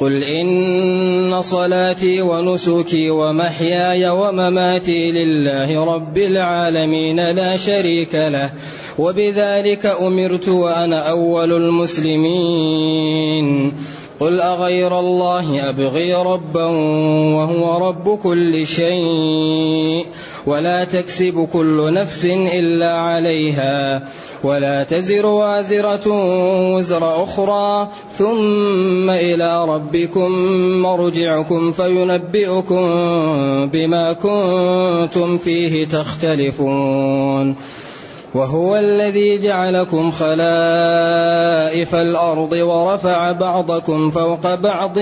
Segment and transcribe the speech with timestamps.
[0.00, 8.50] قل إن صلاتي ونسكي ومحياي ومماتي لله رب العالمين لا شريك له
[8.98, 13.06] وبذلك أمرت وأنا أول المسلمين
[14.20, 16.64] قل أغير الله أبغي ربا
[17.36, 20.06] وهو رب كل شيء
[20.46, 24.08] ولا تكسب كل نفس إلا عليها
[24.46, 26.06] ولا تزر وازرة
[26.74, 30.30] وزر أخرى ثم إلى ربكم
[30.82, 32.86] مرجعكم فينبئكم
[33.72, 37.56] بما كنتم فيه تختلفون
[38.34, 44.98] وهو الذي جعلكم خلائف الأرض ورفع بعضكم فوق بعض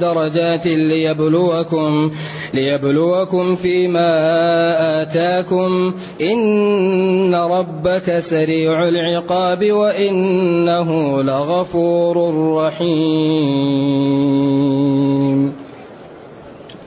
[0.00, 2.10] درجات ليبلوكم
[2.54, 5.94] ليبلوكم فيما آتاكم.
[6.20, 12.16] إن ربك سريع العقاب وإنه لغفور
[12.56, 14.04] رحيم.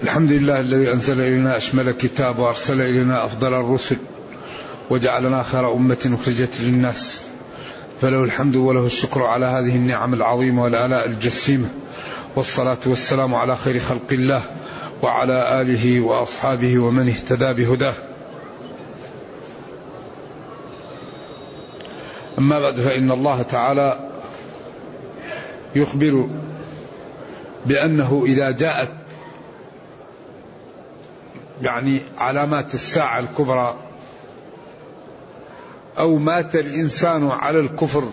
[0.03, 3.97] الحمد لله الذي أنزل إلينا أشمل كتاب وأرسل إلينا أفضل الرسل.
[4.89, 7.23] وجعلنا خير أمة أخرجت للناس.
[8.01, 11.69] فله الحمد وله الشكر على هذه النعم العظيمة والآلاء الجسيمة.
[12.35, 14.43] والصلاة والسلام على خير خلق الله
[15.01, 17.93] وعلى آله وأصحابه ومن اهتدى بهداه.
[22.39, 24.09] أما بعد فإن الله تعالى
[25.75, 26.29] يخبر
[27.65, 28.93] بأنه إذا جاءت
[31.61, 33.75] يعني علامات الساعة الكبرى
[35.97, 38.09] أو مات الإنسان على الكفر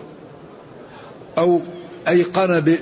[1.37, 1.61] أو
[2.07, 2.77] أيقن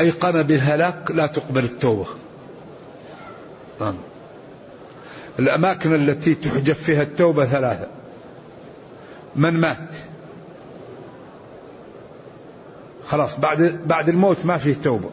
[0.00, 2.06] أيقن بالهلاك لا تقبل التوبة.
[3.80, 3.94] نعم.
[5.38, 7.86] الأماكن التي تحجب فيها التوبة ثلاثة.
[9.36, 9.88] من مات؟
[13.06, 15.10] خلاص بعد بعد الموت ما فيه توبة.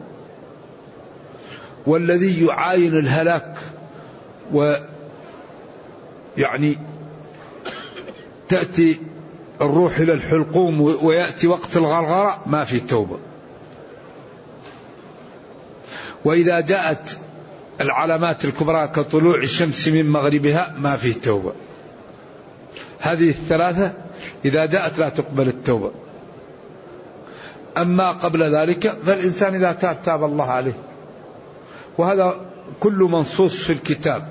[1.86, 3.58] والذي يعاين الهلاك
[4.52, 6.78] ويعني
[8.52, 9.00] تأتي
[9.60, 13.18] الروح إلى الحلقوم ويأتي وقت الغرغرة ما في توبة.
[16.24, 17.18] وإذا جاءت
[17.80, 21.52] العلامات الكبرى كطلوع الشمس من مغربها ما فيه توبة.
[23.00, 23.92] هذه الثلاثة
[24.44, 25.90] إذا جاءت لا تقبل التوبة.
[27.76, 30.76] أما قبل ذلك فالإنسان إذا تاب تاب الله عليه.
[31.98, 32.40] وهذا
[32.80, 34.28] كل منصوص في الكتاب.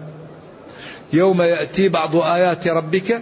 [1.14, 3.22] يوم يأتي بعض آيات ربك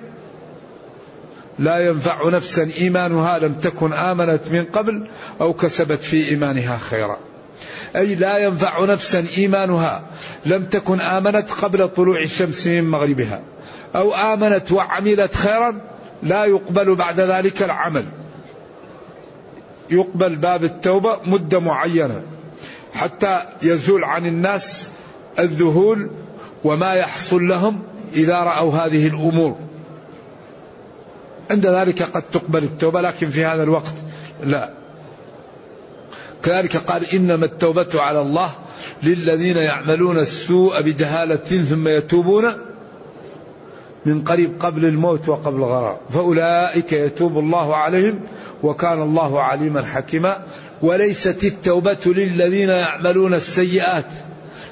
[1.60, 5.08] لا ينفع نفسا إيمانها لم تكن آمنت من قبل
[5.42, 7.18] أو كسبت في إيمانها خيرا.
[7.96, 10.04] أي لا ينفع نفسا إيمانها
[10.46, 13.42] لم تكن آمنت قبل طلوع الشمس من مغربها
[13.96, 15.82] أو آمنت وعملت خيرا
[16.24, 18.06] لا يقبل بعد ذلك العمل.
[19.90, 22.22] يقبل باب التوبة مدة معينة
[22.94, 24.92] حتى يزول عن الناس
[25.40, 26.10] الذهول
[26.64, 27.80] وما يحصل لهم
[28.14, 29.69] إذا رأوا هذه الأمور.
[31.50, 33.94] عند ذلك قد تقبل التوبة لكن في هذا الوقت
[34.44, 34.70] لا.
[36.44, 38.52] كذلك قال إنما التوبة على الله
[39.04, 42.54] للذين يعملون السوء بجهالة ثم يتوبون
[44.06, 48.20] من قريب قبل الموت وقبل الغرار فأولئك يتوب الله عليهم
[48.64, 50.38] وكان الله عليما حكيما.
[50.82, 54.06] وليست التوبة للذين يعملون السيئات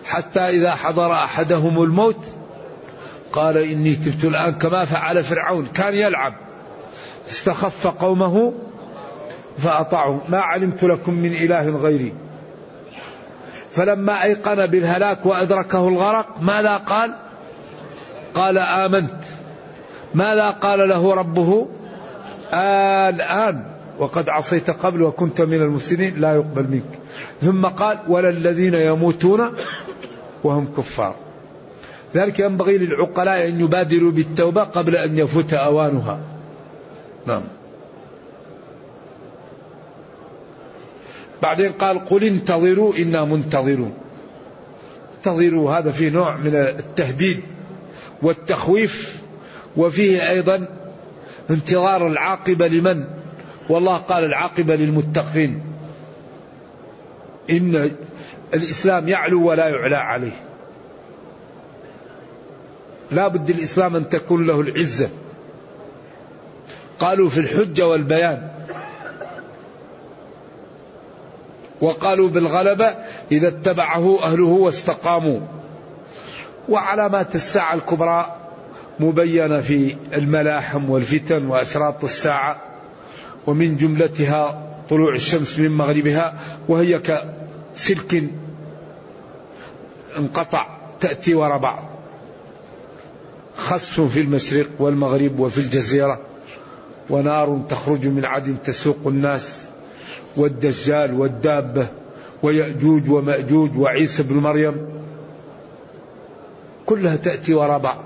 [0.05, 2.25] حتى إذا حضر أحدهم الموت
[3.31, 5.67] قال إني تبت الآن كما فعل فرعون.
[5.73, 6.46] كان يلعب.
[7.29, 8.53] استخف قومه
[9.57, 12.13] فأطاعوا ما علمت لكم من إله غيري.
[13.71, 17.13] فلما أيقن بالهلاك وأدركه الغرق ماذا قال؟
[18.33, 19.23] قال آمنت.
[20.15, 21.67] ماذا قال له ربه؟
[23.09, 23.63] الآن.
[23.99, 26.99] وقد عصيت قبل وكنت من المفسدين لا يقبل منك.
[27.41, 29.41] ثم قال ولا الذين يموتون
[30.43, 31.15] وهم كفار.
[32.15, 36.19] ذلك ينبغي للعقلاء أن يبادروا بالتوبة قبل أن يفوت أوانها.
[37.27, 37.41] نعم.
[41.41, 43.93] بعدين قال قل انتظروا إنا منتظرون.
[45.17, 47.39] انتظروا هذا فيه نوع من التهديد
[48.21, 49.21] والتخويف
[49.77, 50.67] وفيه أيضا
[51.49, 53.05] انتظار العاقبة لمن؟
[53.69, 55.61] والله قال العاقبة للمتقين.
[57.49, 57.91] إن
[58.53, 60.43] الإسلام يعلو ولا يعلى عليه.
[63.11, 65.09] لا بد الإسلام أن تكون له العزة.
[66.99, 68.47] قالوا في الحجة والبيان.
[71.81, 72.95] وقالوا بالغلبة
[73.31, 75.39] إذا اتبعه أهله واستقاموا.
[76.69, 78.35] وعلامات الساعة الكبرى
[78.99, 82.61] مبينة في الملاحم والفتن وأشراط الساعة.
[83.47, 86.33] ومن جملتها طلوع الشمس من مغربها
[86.67, 88.23] وهي كسلك
[90.17, 90.67] انقطع
[90.99, 91.83] تأتي وراء بعض
[93.57, 96.19] خسف في المشرق والمغرب وفي الجزيرة.
[97.09, 99.65] ونار تخرج من عدن تسوق الناس
[100.37, 101.87] والدجال والدابة
[102.43, 104.87] ويأجوج ومأجوج وعيسى بن مريم.
[106.85, 108.03] كلها تأتي وراء بعض.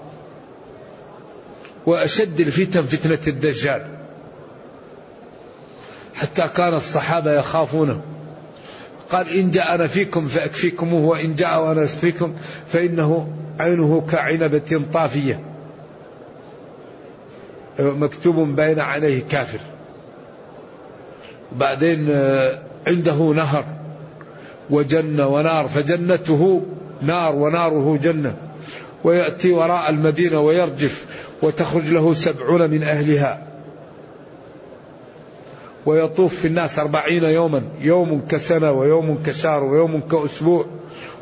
[1.85, 3.87] وأشد الفتن فتنة الدجال.
[6.15, 8.01] حتى كان الصحابة يخافونه.
[9.09, 12.33] قال إن جاء أنا فيكم فأكفيكموه وإن جاء وأنا فيكم
[12.67, 13.27] فإنه
[13.59, 15.50] عينه كعنبة طافية.
[17.79, 19.59] مكتوب بين عينيه كافر.
[21.51, 23.65] بعدين آه، عنده نهر
[24.69, 26.61] وجنة ونار فجنته
[27.01, 28.35] نار وناره جنة.
[29.03, 31.05] ويأتي وراء المدينة ويرجف
[31.41, 33.47] وتخرج له سبعون من أهلها.
[35.85, 40.65] ويطوف في الناس أربعين يوما يوم كسنة ويوم كشهر ويوم كأسبوع.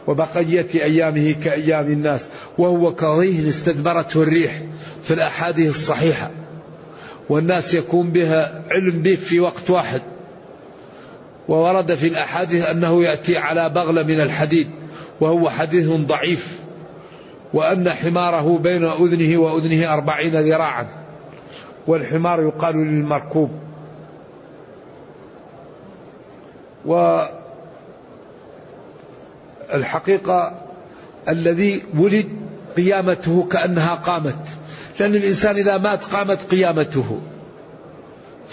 [0.07, 2.30] وبقية أيامه كأيام الناس.
[2.60, 4.62] وهو كظيهن استدبرته الريح
[5.04, 6.32] في الأحاديث الصحيحة.
[7.30, 10.02] والناس يكون بها علم به في وقت واحد.
[11.48, 14.70] وورد في الأحاديث أنه يأتي على بغلة من الحديد
[15.22, 16.60] وهو حديث ضعيف
[17.54, 20.88] وأن حماره بين أذنه وأذنه أربعين ذراعا
[21.88, 23.52] والحمار يقال للمركوب.
[29.74, 30.62] والحقيقة
[31.30, 32.38] الذي ولد
[32.77, 34.38] قيامته كأنها قامت.
[35.00, 37.19] لأن الإنسان إذا مات قامت قيامته.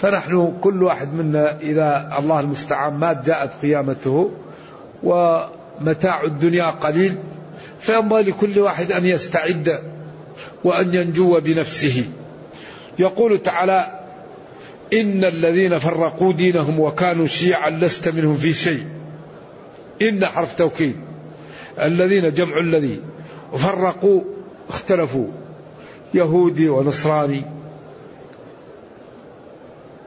[0.01, 4.31] فنحن كل واحد منا إذا الله المستعان مات جاءت قيامته
[5.03, 7.15] ومتاع الدنيا قليل
[7.79, 9.79] فينبغي لكل واحد أن يستعد
[10.63, 12.05] وأن ينجو بنفسه.
[12.99, 14.01] يقول تعالى
[14.93, 18.85] إن الذين فرقوا دينهم وكانوا شيعا لست منهم في شيء.
[20.01, 20.95] إن حرف توكيد.
[21.81, 23.01] الذين جمع الذي.
[23.53, 24.21] فرقوا
[24.69, 25.27] اختلفوا
[26.13, 27.45] يهودي ونصراني.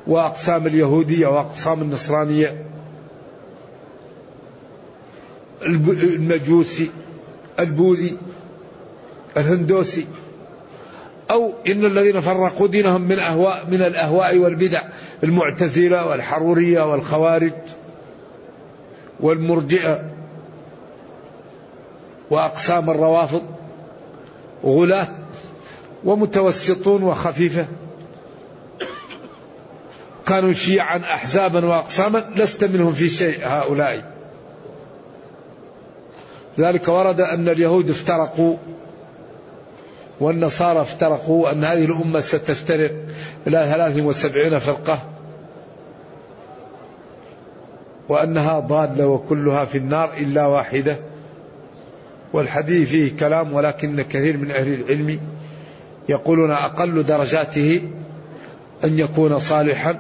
[0.07, 2.65] وأقسام اليهودية وأقسام النصرانية.
[5.63, 6.91] المجوسي
[7.59, 8.17] البوذي
[9.37, 10.07] الهندوسي.
[11.31, 14.83] أو إن الذين فرقوا دينهم من أهواء من الأهواء والبدع
[15.25, 17.53] المعتزلة والحرورية والخوارج
[19.21, 20.20] والمرجئة.
[22.31, 23.43] وأقسام الروافض
[24.65, 25.09] غلاة
[26.05, 27.67] ومتوسطون وخفيفة.
[30.27, 34.13] كانوا شيعا أحزابا وأقساما لست منهم في شيء هؤلاء.
[36.59, 38.57] ذلك ورد أن اليهود افترقوا
[40.21, 42.91] والنصارى افترقوا أن هذه الأمة ستفترق
[43.47, 44.99] إلى 73 فرقة
[48.09, 50.97] وأنها ضالة وكلها في النار إلا واحدة.
[52.33, 55.21] والحديث فيه كلام ولكن كثير من أهل العلم
[56.09, 57.83] يقولون أقل درجاته
[58.85, 59.99] أن يكون صالحا.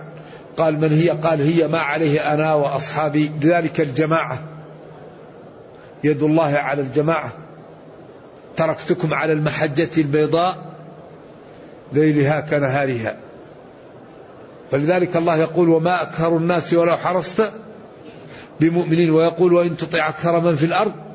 [0.56, 3.30] قال من هي؟ قال هي ما عليه أنا وأصحابي.
[3.40, 4.42] لذلك الجماعة
[6.04, 7.32] يد الله على الجماعة.
[8.56, 10.56] تركتكم على المحجة البيضاء
[11.92, 13.16] ليلها كنهارها.
[14.70, 17.52] فلذلك الله يقول وما أكثر الناس ولو حرصت
[18.60, 19.10] بمؤمنين.
[19.10, 21.10] ويقول وإن تطع أكثر من في الأرض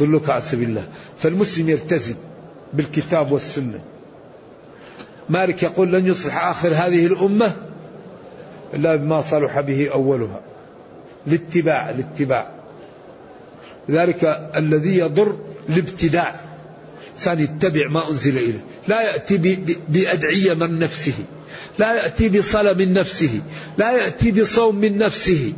[0.00, 0.88] ضلك عن سبيل الله
[1.18, 2.14] فالمسلم يلتزم
[2.72, 3.80] بالكتاب والسنة.
[5.28, 7.52] مالك يقول لن يصلح آخر هذه الأمة
[8.74, 10.40] إلا بما صلح به أولها.
[11.26, 12.50] الاتباع الاتباع.
[13.88, 14.24] لذلك
[14.56, 15.36] الذي يضر
[15.68, 16.40] الابتداع.
[17.16, 18.60] إنسان يتبع ما أنزل إليه.
[18.88, 19.36] لا يأتي
[19.88, 21.14] بأدعية من نفسه.
[21.78, 23.40] لا يأتي بصلاة من نفسه.
[23.78, 25.52] لا يأتي بصوم من نفسه.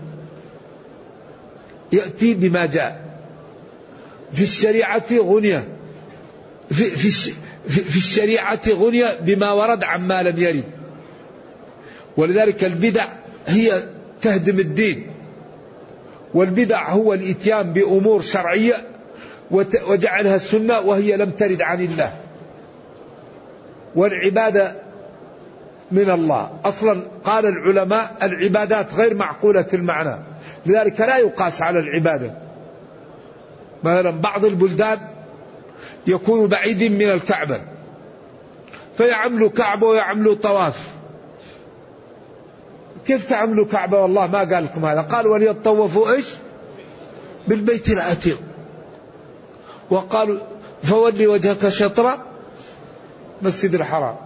[1.93, 3.08] يأتي بما جاء.
[4.33, 5.69] في الشريعة غنية.
[6.71, 7.33] في, في,
[7.69, 10.65] في, الشريعة غنية بما ورد عما لم يرد.
[12.17, 13.07] ولذلك البدع
[13.47, 13.83] هي
[14.23, 15.07] تهدم الدين.
[16.35, 18.75] والبدع هو الإتيان بأمور شرعية
[19.87, 22.17] وجعلها السنة وهي لم ترد عن الله.
[23.95, 24.75] والعبادة
[25.93, 26.51] من الله.
[26.65, 30.19] أصلا قال العلماء العبادات غير معقولة المعنى.
[30.67, 32.48] لذلك لا يقاس على العبادة.
[33.85, 34.99] مثلا بعض البلدان
[36.07, 37.61] يكون بعيد من الكعبة
[38.97, 40.89] فيعملوا كعبة ويعملوا طواف.
[43.07, 45.01] كيف تعملوا كعبة؟ والله ما قال لكم هذا.
[45.01, 46.27] قال وليطوفوا إيش؟
[47.49, 48.41] بالبيت العتيق.
[49.91, 50.39] وقالوا
[50.83, 52.25] فولي وجهك شطرة
[53.43, 54.17] مسجد الحرام.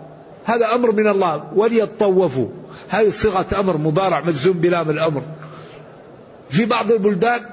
[0.45, 1.45] هذا أمر من الله.
[1.55, 2.49] وليطوفوا.
[2.89, 5.23] هذه صيغة أمر مضارع مجزوم بلام الأمر.
[6.51, 7.52] في بعض البلدان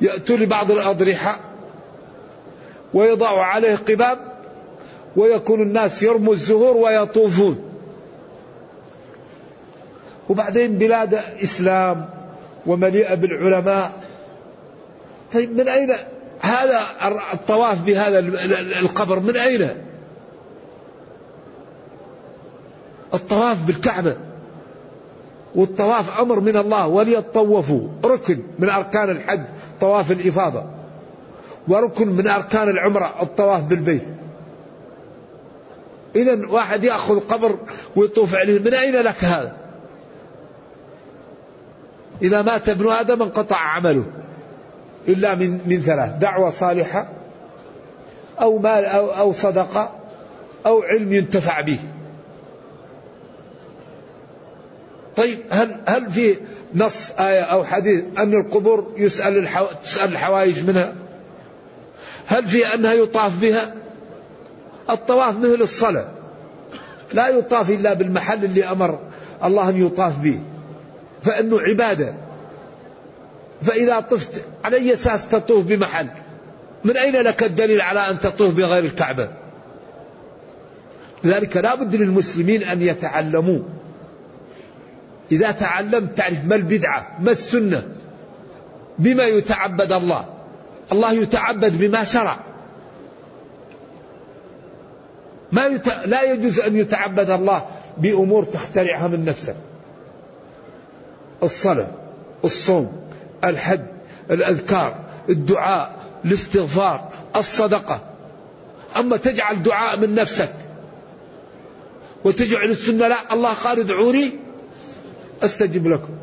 [0.00, 1.40] يأتوا لبعض الأضرحة
[2.94, 4.18] ويضع عليه قباب
[5.16, 7.70] ويكون الناس يرموا الزهور ويطوفون.
[10.28, 12.08] وبعدين بلاد إسلام
[12.66, 13.92] ومليئة بالعلماء.
[15.32, 15.94] طيب من أين
[16.40, 16.80] هذا
[17.32, 18.18] الطواف بهذا
[18.80, 19.70] القبر؟ من أين؟
[23.14, 24.16] الطواف بالكعبة.
[25.54, 29.42] والطواف أمر من الله وليطوفوا ركن من أركان الحج
[29.80, 30.64] طواف الإفاضة.
[31.68, 34.04] وركن من أركان العمرة الطواف بالبيت.
[36.16, 37.56] إذا واحد يأخذ قبر
[37.96, 39.56] ويطوف عليه من أين لك هذا؟
[42.22, 44.04] إذا مات ابن آدم انقطع عمله.
[45.08, 47.08] إلا من من ثلاث دعوة صالحة
[48.40, 49.90] أو مال أو أو صدقة
[50.66, 51.78] أو علم ينتفع به.
[55.16, 56.36] طيب هل هل في
[56.74, 59.66] نص آية أو حديث أن القبور يسأل الحو...
[59.84, 60.94] تسأل الحوائج منها؟
[62.26, 63.74] هل في أنها يطاف بها؟
[64.90, 66.08] الطواف مثل الصلاة.
[67.12, 68.98] لا يطاف إلا بالمحل اللي أمر
[69.44, 70.40] الله أن يطاف به.
[71.22, 72.14] فإنه عبادة.
[73.62, 76.08] فإذا طفت على أي أساس تطوف بمحل؟
[76.84, 79.28] من أين لك الدليل على أن تطوف بغير الكعبة؟
[81.24, 83.58] لذلك لا بد للمسلمين أن يتعلموا.
[85.32, 87.82] إذا تعلمت تعرف ما البدعة ما السنة
[88.98, 90.24] بما يتعبد الله.
[90.92, 92.40] الله يتعبد بما شرع.
[95.52, 95.88] ما يت...
[95.88, 97.66] لا يجوز أن يتعبد الله
[97.98, 99.56] بأمور تخترعها من نفسك.
[101.42, 101.90] الصلاة
[102.44, 102.92] الصوم
[103.44, 103.80] الحج
[104.30, 104.96] الأذكار
[105.28, 108.00] الدعاء الاستغفار الصدقة.
[108.96, 110.52] أما تجعل دعاء من نفسك
[112.24, 114.43] وتجعل السنة لا الله قال ادعوني
[115.42, 116.14] أستجب لكم.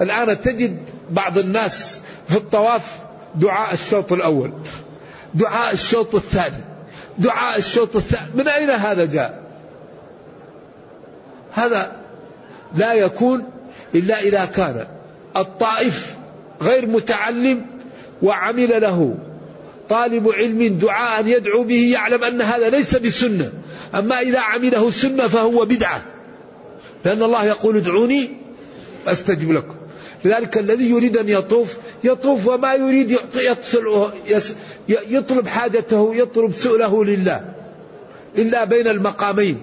[0.00, 0.78] الآن تجد
[1.10, 2.98] بعض الناس في الطواف
[3.34, 4.52] دعاء الشوط الأول
[5.34, 6.64] دعاء الشوط الثاني
[7.18, 8.30] دعاء الشوط الثاني.
[8.34, 9.42] من أين هذا جاء؟
[11.52, 11.96] هذا
[12.74, 13.44] لا يكون
[13.94, 14.86] إلا إذا كان
[15.36, 16.16] الطائف
[16.62, 17.66] غير متعلم
[18.22, 19.14] وعمل له.
[19.88, 23.52] طالب علم دعاء يدعو به يعلم أن هذا ليس بسنة
[23.94, 26.02] أما إذا عمله سنة فهو بدعة.
[27.04, 28.30] لأن الله يقول ادعوني
[29.06, 29.74] أستجب لكم.
[30.24, 33.18] لذلك الذي يريد أن يطوف يطوف وما يريد
[34.88, 37.44] يطلب حاجته يطلب سؤله لله.
[38.38, 39.60] إلا بين المقامين.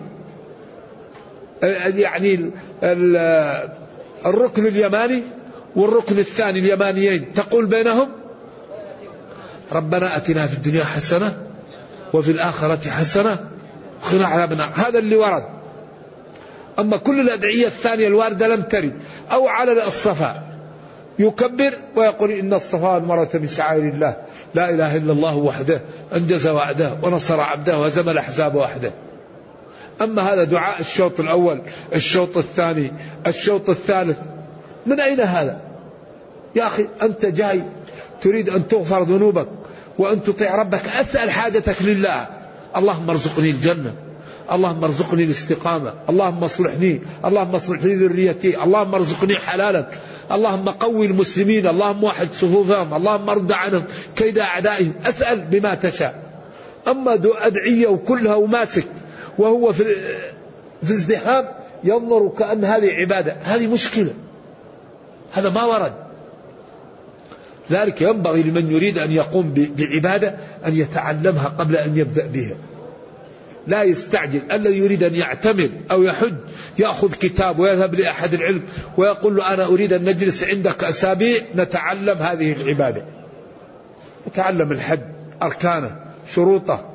[1.63, 2.51] يعني
[4.25, 5.24] الركن اليماني
[5.75, 7.34] والركن الثاني اليمانيين.
[7.34, 8.10] تقول بينهم؟
[9.72, 11.38] ربنا أتنا في الدنيا حسنة
[12.13, 13.50] وفي الآخرة حسنة
[14.03, 15.57] وقنا عذاب هذا اللي ورد.
[16.79, 18.93] أما كل الأدعية الثانية الواردة لم ترد
[19.31, 20.43] أو على الصفا.
[21.19, 24.15] يكبر ويقول إن الصفا والمروة من شعائر الله.
[24.53, 25.81] لا إله إلا الله وحده
[26.15, 28.91] أنجز وعده ونصر عبده وهزم الأحزاب وحده.
[30.01, 31.62] أما هذا دعاء الشوط الأول
[31.96, 32.91] الشوط الثاني
[33.27, 34.17] الشوط الثالث
[34.86, 35.62] من أين هذا؟
[36.55, 37.62] يا أخي أنت جاي
[38.22, 39.48] تريد أن تغفر ذنوبك
[39.98, 42.25] وأن تطيع ربك أسأل حاجتك لله.
[42.75, 43.93] اللهم ارزقني الجنة.
[44.51, 49.89] اللهم ارزقني الاستقامة اللهم اصلحني اللهم اصلح لي ذريتي اللهم ارزقني حلالك
[50.32, 53.84] اللهم قوي المسلمين اللهم وحد صفوفهم اللهم ارد عنهم
[54.16, 56.27] كيد أعدائهم أسأل بما تشاء.
[56.88, 58.88] أما أدعية وكلها وماسك
[59.38, 59.96] وهو في
[60.84, 61.46] في ازدحام
[61.84, 63.38] ينظر كأن هذه عبادة.
[63.44, 64.13] هذه مشكلة.
[65.34, 65.94] هذا ما ورد.
[67.72, 70.36] ذلك ينبغي لمن يريد أن يقوم بعبادة
[70.66, 72.56] أن يتعلمها قبل أن يبدأ بها.
[73.67, 74.41] لا يستعجل.
[74.51, 76.33] الذي يريد أن يعتمد أو يحج
[76.79, 78.62] يأخذ كتاب ويذهب لأحد العلم
[78.97, 83.03] ويقول له أنا أريد أن نجلس عندك أسابيع نتعلم هذه العبادة.
[84.27, 85.00] نتعلم الحج
[85.41, 85.95] أركانه
[86.29, 86.86] شروطه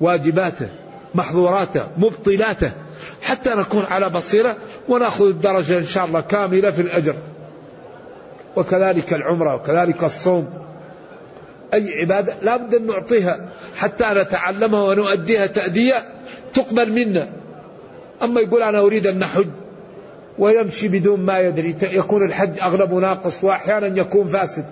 [0.00, 0.68] واجباته
[1.14, 2.72] محظوراته مبطلاته
[3.22, 4.56] حتى نكون على بصيرة
[4.88, 7.14] ونأخذ الدرجة إن شاء الله كاملة في الأجر.
[8.56, 10.59] وكذلك العمرة وكذلك الصوم.
[11.74, 16.08] أي عبادة لا بد أن نعطيها حتى نتعلمها ونؤديها تأدية
[16.54, 17.28] تقبل منا.
[18.22, 19.48] أما يقول أنا أريد أن نحج
[20.38, 24.64] ويمشي بدون ما يدري يكون الحج أغلبه ناقص وأحيانا يكون فاسد.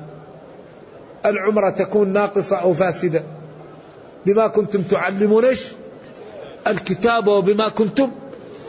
[1.27, 3.23] العمرة تكون ناقصة أو فاسدة.
[4.27, 5.65] بما كنتم تعلمون إيش؟
[6.67, 8.11] الكتاب وبما كنتم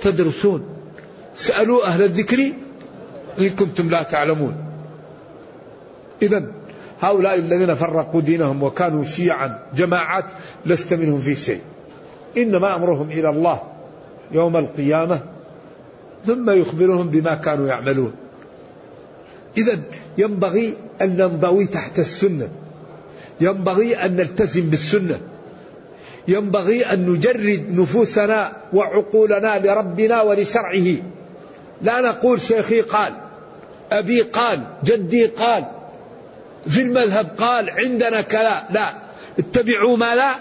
[0.02, 0.70] تدرسون.
[1.36, 2.52] سألوا أهل الذكر
[3.40, 4.56] إن كنتم لا تعلمون.
[6.22, 6.59] إذا
[7.02, 10.26] هؤلاء الذين فرقوا دينهم وكانوا شيعا جماعات
[10.66, 11.62] لست منهم في شيء.
[12.38, 13.64] إنما أمرهم إلى الله
[14.32, 15.20] يوم القيامة
[16.26, 18.14] ثم يخبرهم بما كانوا يعملون.
[19.58, 19.80] إذا
[20.18, 22.50] ينبغي أن ننضوي تحت السنة.
[23.42, 25.20] ينبغي أن نلتزم بالسنة.
[26.28, 30.96] ينبغي أن نجرد نفوسنا وعقولنا لربنا ولشرعه.
[31.82, 33.14] لا نقول شيخي قال
[33.92, 35.66] أبي قال جدي قال
[36.68, 38.94] في المذهب قال عندنا كلا لا.
[39.40, 40.36] اتبعوا ما لا.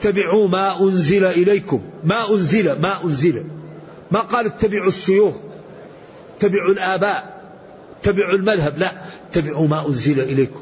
[0.00, 1.82] اتبعوا ما أنزل إليكم.
[2.04, 3.44] ما أنزل ما أنزل.
[4.10, 5.34] ما قال اتبعوا الشيوخ
[6.36, 7.40] اتبعوا الآباء.
[8.00, 8.92] اتبعوا المذهب لا.
[9.30, 10.60] اتبعوا ما أنزل إليكم.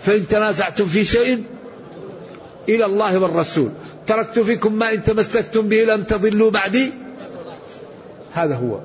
[0.00, 1.44] فإن تنازعتم في شيء
[2.68, 3.70] إلى الله والرسول.
[4.06, 6.92] تركت فيكم ما إن تمسكتم به لن تضلوا بعدي.
[8.32, 8.80] هذا هو.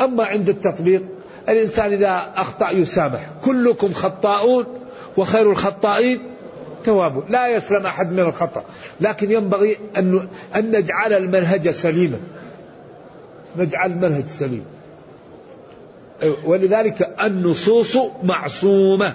[0.00, 1.02] أما عند التطبيق
[1.48, 3.20] الإنسان إذا أخطأ يسامح.
[3.44, 4.66] كلكم خطاؤون
[5.16, 6.20] وخير الخطائين
[6.84, 8.64] تواب لا يسلم أحد من الخطأ.
[9.00, 12.18] لكن ينبغي أن, أن نجعل المنهج سليما.
[13.56, 14.64] نجعل المنهج سليم.
[16.44, 19.14] ولذلك النصوص معصومة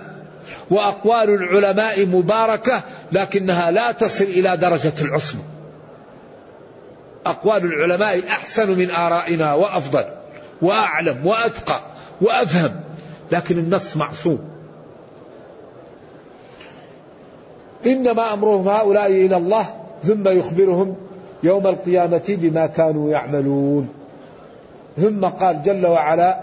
[0.70, 5.42] وأقوال العلماء مباركة لكنها لا تصل إلى درجة العصمة.
[7.25, 10.05] أقوال العلماء أحسن من آرائنا وأفضل
[10.62, 11.93] وأعلم وأتقى.
[12.22, 12.72] وأفهم
[13.32, 14.40] لكن النص معصوم.
[17.86, 19.66] إنما أمرهم هؤلاء إلى الله
[20.04, 20.96] ثم يخبرهم
[21.44, 23.90] يوم القيامة بما كانوا يعملون.
[24.98, 26.40] ثم قال جل وعلا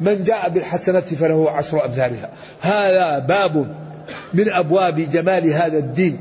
[0.00, 3.74] من جاء بالحسنة فله عشر أمثالها هذا باب
[4.34, 6.18] من أبواب جمال هذا الدين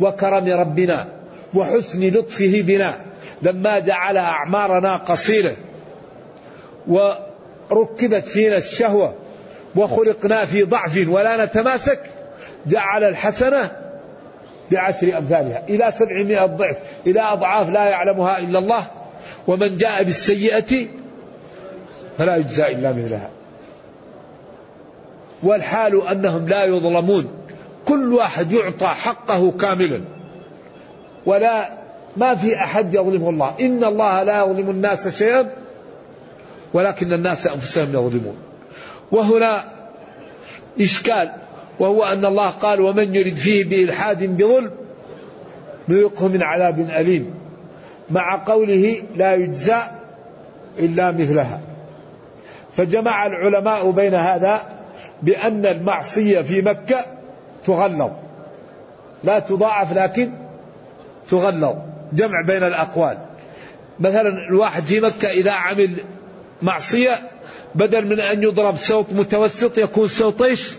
[0.00, 1.06] وكرم ربنا
[1.54, 2.94] وحسن لطفه بنا
[3.42, 5.56] لما جعل أعمارنا قصيرة
[7.70, 9.14] وركبت فينا الشهوة
[9.76, 12.00] وخلقنا في ضعف ولا نتماسك.
[12.66, 13.70] جعل الحسنة
[14.70, 15.62] بعشر أمثالها.
[15.68, 16.76] إلى سبعمائة ضعف.
[17.06, 18.86] إلى أضعاف لا يعلمها إلا الله.
[19.46, 20.86] ومن جاء بالسيئة
[22.18, 23.30] فلا يجزى إلا مثلها.
[25.42, 27.30] والحال أنهم لا يظلمون.
[27.84, 30.00] كل واحد يعطى حقه كاملا
[31.26, 31.70] ولا
[32.16, 33.54] ما في أحد يظلمه الله.
[33.60, 35.65] إن الله لا يظلم الناس شيئا.
[36.72, 38.36] ولكن الناس أنفسهم يظلمون.
[39.12, 39.64] وهنا
[40.80, 41.32] إشكال
[41.78, 44.70] وهو أن الله قال ومن يرد فيه بإلحاد بظلم
[45.88, 47.34] نذقه من عذاب أليم.
[48.10, 49.78] مع قوله لا يجزى
[50.78, 51.60] إلا مثلها.
[52.72, 54.62] فجمع العلماء بين هذا
[55.22, 57.04] بأن المعصية في مكة
[57.66, 58.10] تغلظ.
[59.24, 60.30] لا تضاعف لكن
[61.30, 61.74] تغلظ.
[62.12, 63.18] جمع بين الأقوال.
[64.00, 65.90] مثلا الواحد في مكة إذا عمل
[66.62, 67.30] معصية
[67.74, 70.74] بدل من أن يضرب صوت متوسط يكون صوت إيش؟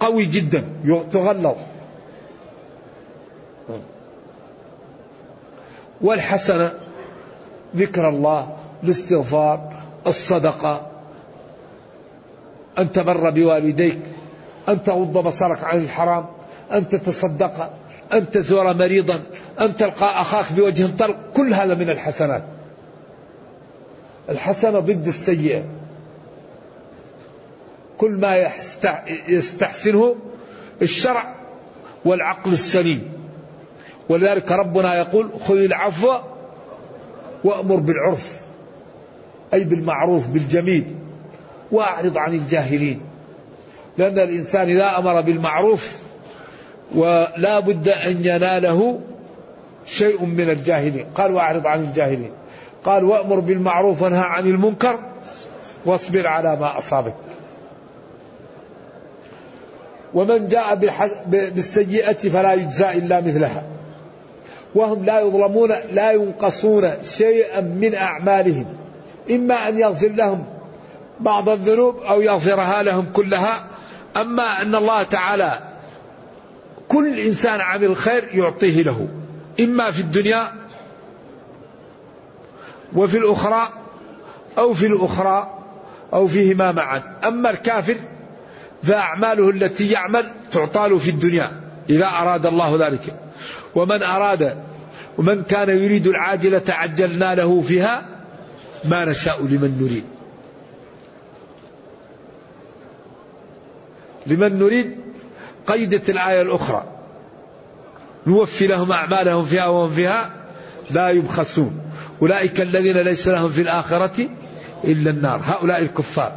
[0.00, 0.64] قوي جدا
[1.12, 1.56] تغلظ
[6.00, 6.72] والحسنة
[7.76, 9.72] ذكر الله الاستغفار
[10.06, 10.86] الصدقة.
[12.78, 13.98] أن تبر بوالديك
[14.68, 16.26] أن تغض بصرك عن الحرام
[16.72, 17.72] أن تتصدق
[18.12, 19.22] أن تزور مريضا
[19.60, 21.16] أن تلقى أخاك بوجه طلق.
[21.36, 22.42] كل هذا من الحسنات.
[24.28, 25.64] الحسنة ضد السيئة.
[27.98, 28.48] كل ما
[29.28, 30.16] يستحسنه
[30.82, 31.34] الشرع
[32.04, 33.12] والعقل السليم.
[34.08, 36.14] ولذلك ربنا يقول خذ العفو
[37.44, 38.40] وأمر بالعرف
[39.54, 40.84] أي بالمعروف بالجميل
[41.72, 43.00] وأعرض عن الجاهلين.
[43.98, 45.96] لأن الإنسان إذا أمر بالمعروف
[46.94, 49.00] ولا بد أن يناله
[49.86, 51.06] شيء من الجاهلين.
[51.14, 52.30] قال وأعرض عن الجاهلين.
[52.84, 54.98] قال وأمر بالمعروف وانهى عن المنكر
[55.86, 57.14] واصبر على ما أصابك.
[60.14, 60.74] ومن جاء
[61.26, 63.62] بالسيئة فلا يجزى إلا مثلها.
[64.74, 68.66] وهم لا يظلمون لا ينقصون شيئا من أعمالهم.
[69.30, 70.44] إما أن يغفر لهم
[71.20, 73.64] بعض الذنوب أو يغفرها لهم كلها.
[74.16, 75.52] أما أن الله تعالى
[76.88, 79.08] كل إنسان عمل خير يعطيه له.
[79.60, 80.42] إما في الدنيا
[82.96, 83.68] وفي الأخرى
[84.58, 85.58] أو في الأخرى
[86.12, 87.02] أو فيهما معا.
[87.24, 87.96] أما الكافر
[88.82, 93.14] فأعماله التي يعمل تعطى له في الدنيا إذا أراد الله ذلك.
[93.74, 94.56] ومن أراد
[95.18, 98.06] ومن كان يريد العاجلة عجلنا له فيها
[98.84, 100.04] ما نشاء لمن نريد.
[104.26, 104.96] لمن نريد
[105.66, 106.84] قيدت الآية الأخرى.
[108.26, 110.30] نوفي لهم أعمالهم فيها وهم فيها
[110.90, 111.80] لا يبخسون.
[112.22, 114.28] أولئك الذين ليس لهم في الآخرة
[114.84, 115.40] إلا النار.
[115.44, 116.32] هؤلاء الكفار.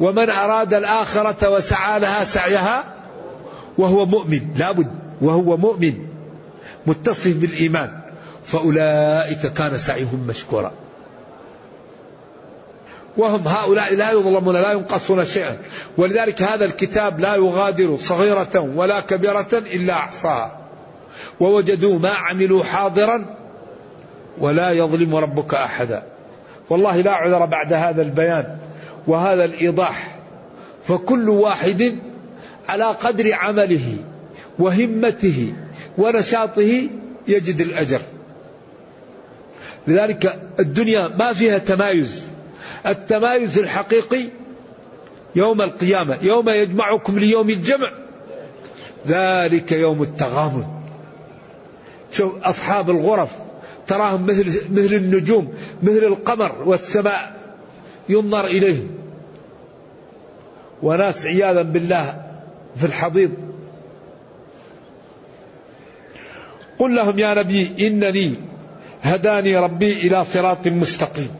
[0.00, 2.84] ومن أراد الآخرة وسعى لها سعيها
[3.78, 4.40] وهو مؤمن.
[4.56, 4.88] لابد
[5.20, 5.94] وهو مؤمن.
[6.86, 8.00] متصف بالإيمان.
[8.44, 10.72] فأولئك كان سعيهم مشكورا.
[13.16, 15.56] وهم هؤلاء لا يظلمون لا ينقصون شيئا.
[15.96, 20.57] ولذلك هذا الكتاب لا يغادر صغيرة ولا كبيرة إلا أحصاها.
[21.40, 23.24] ووجدوا ما عملوا حاضرا
[24.38, 26.02] ولا يظلم ربك أحدا.
[26.70, 28.56] والله لا عذر بعد هذا البيان
[29.06, 30.18] وهذا الإيضاح.
[30.88, 31.96] فكل واحد
[32.68, 33.96] على قدر عمله
[34.58, 35.52] وهمته
[35.98, 36.88] ونشاطه
[37.28, 38.00] يجد الأجر.
[39.86, 42.24] لذلك الدنيا ما فيها تمايز.
[42.86, 44.24] التمايز الحقيقي
[45.34, 47.90] يوم القيامة يوم يجمعكم ليوم الجمع.
[49.06, 50.77] ذلك يوم التغامن.
[52.12, 53.36] شوف أصحاب الغرف
[53.86, 57.36] تراهم مثل مثل النجوم مثل القمر والسماء
[58.08, 58.88] ينظر إليهم.
[60.82, 62.22] وناس عياذا بالله
[62.76, 63.30] في الحضيض.
[66.78, 68.34] قل لهم يا نبي إنني
[69.02, 71.30] هداني ربي إلى صراط مستقيم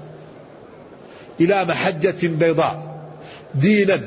[1.41, 2.99] إلى محجة بيضاء
[3.55, 4.01] دينا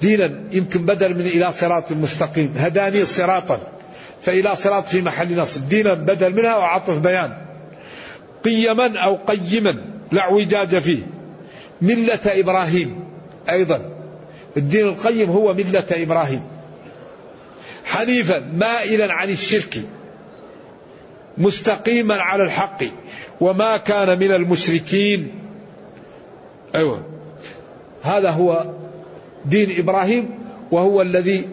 [0.00, 3.60] دينا يمكن بدل من إلى صراط مستقيم هداني صراطا.
[4.26, 5.68] فإلى صراط في محل نصب.
[5.68, 7.36] دينا بدل منها وعطف بيان.
[8.44, 9.76] قيما أو قيما
[10.12, 10.98] لا اعوجاج فيه.
[11.82, 13.04] ملة إبراهيم
[13.50, 13.80] أيضا.
[14.56, 16.42] الدين القيم هو ملة إبراهيم.
[17.84, 19.82] حنيفا مائلا عن الشرك.
[21.38, 22.84] مستقيما على الحق.
[23.40, 25.28] وما كان من المشركين.
[26.74, 27.02] أيوه.
[28.02, 28.64] هذا هو
[29.44, 30.30] دين إبراهيم
[30.72, 31.48] وهو الذي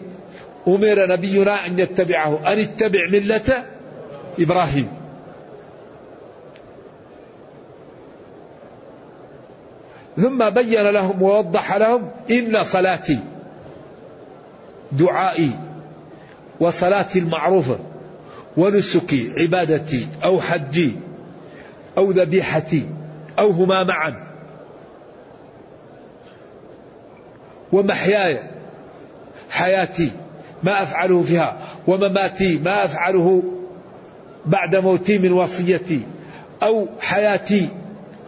[0.68, 2.52] أمر نبينا أن يتبعه.
[2.52, 3.64] أن اتبع ملة
[4.40, 4.88] إبراهيم.
[10.16, 13.18] ثم بين لهم ووضح لهم إن صلاتي
[14.92, 15.50] دعائي
[16.60, 17.78] وصلاتي المعروفة
[18.56, 20.92] ونسكي عبادتي أو حجي
[21.98, 22.88] أو ذبيحتي
[23.38, 24.14] أو هما معا.
[27.72, 28.42] ومحياي
[29.50, 30.10] حياتي
[30.64, 33.42] ما أفعله فيها ومماتي ما أفعله
[34.46, 36.00] بعد موتي من وصيتي
[36.62, 37.68] أو حياتي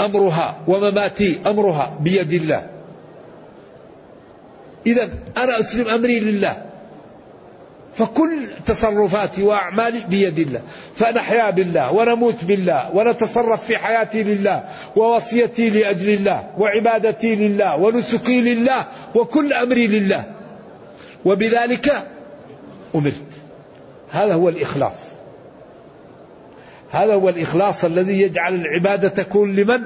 [0.01, 2.67] أمرها ومماتي أمرها بيد الله.
[4.87, 6.57] إذا أنا أسلم أمري لله
[7.95, 10.63] فكل تصرفاتي وأعمالي بيد الله.
[10.97, 14.65] فنحيا بالله ونموت بالله ونتصرف في حياتي لله
[14.97, 20.25] ووصيتي لأجل الله وعبادتي لله ونسكي لله وكل أمري لله.
[21.25, 22.07] وبذلك
[22.95, 23.23] أمرت.
[24.11, 24.97] هذا هو الإخلاص.
[26.91, 29.81] هذا هو الإخلاص الذي يجعل العبادة تكون لمن؟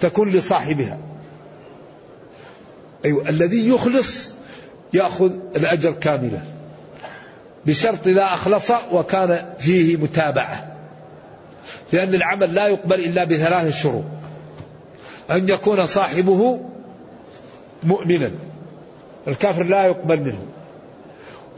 [0.00, 0.98] تكون لصاحبها.
[3.04, 4.34] أيوة الذي يخلص
[4.92, 6.40] يأخذ الأجر كاملا.
[7.66, 10.76] بشرط إذا أخلص وكان فيه متابعة.
[11.92, 14.04] لأن العمل لا يقبل إلا بثلاث شروط.
[15.30, 16.60] أن يكون صاحبه
[17.82, 18.30] مؤمنا.
[19.28, 20.46] الكافر لا يقبل منه.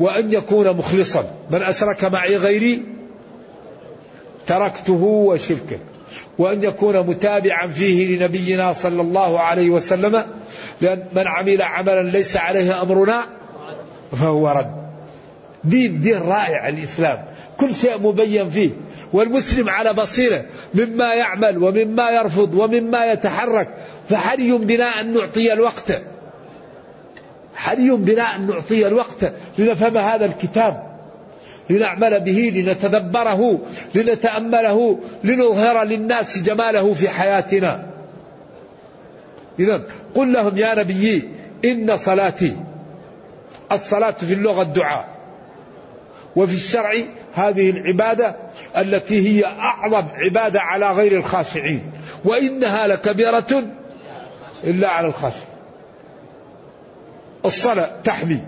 [0.02, 1.24] وأن يكون مخلصا.
[1.50, 2.82] من أشرك معي غيري
[4.46, 5.78] تركته وشركه.
[6.38, 10.24] وأن يكون متابعا فيه لنبينا صلى الله عليه وسلم
[10.80, 13.22] لأن من عمل عملا ليس عليه أمرنا
[14.12, 14.82] فهو رد.
[15.64, 17.24] دين دين رائع الإسلام.
[17.60, 18.70] كل شيء مبين فيه.
[19.12, 20.44] والمسلم على بصيرة.
[20.74, 23.68] مما يعمل ومما يرفض ومما يتحرك.
[24.08, 26.02] فحري بنا أن نعطي الوقت.
[27.54, 30.92] حري بنا أن نعطي الوقت لنفهم هذا الكتاب؟
[31.70, 33.60] لنعمل به لنتدبره
[33.94, 37.86] لنتأمله لنظهر للناس جماله في حياتنا.
[39.58, 39.82] إذا
[40.14, 41.28] قل لهم يا نبي
[41.64, 42.56] إن صلاتي
[43.72, 45.08] الصلاة في اللغة الدعاء.
[46.36, 46.94] وفي الشرع
[47.34, 48.36] هذه العبادة
[48.76, 51.92] التي هي أعظم عبادة على غير الخاشعين.
[52.24, 53.64] وإنها لكبيرة
[54.64, 55.51] إلا على الخاشعين.
[57.44, 58.40] الصلاة تحمي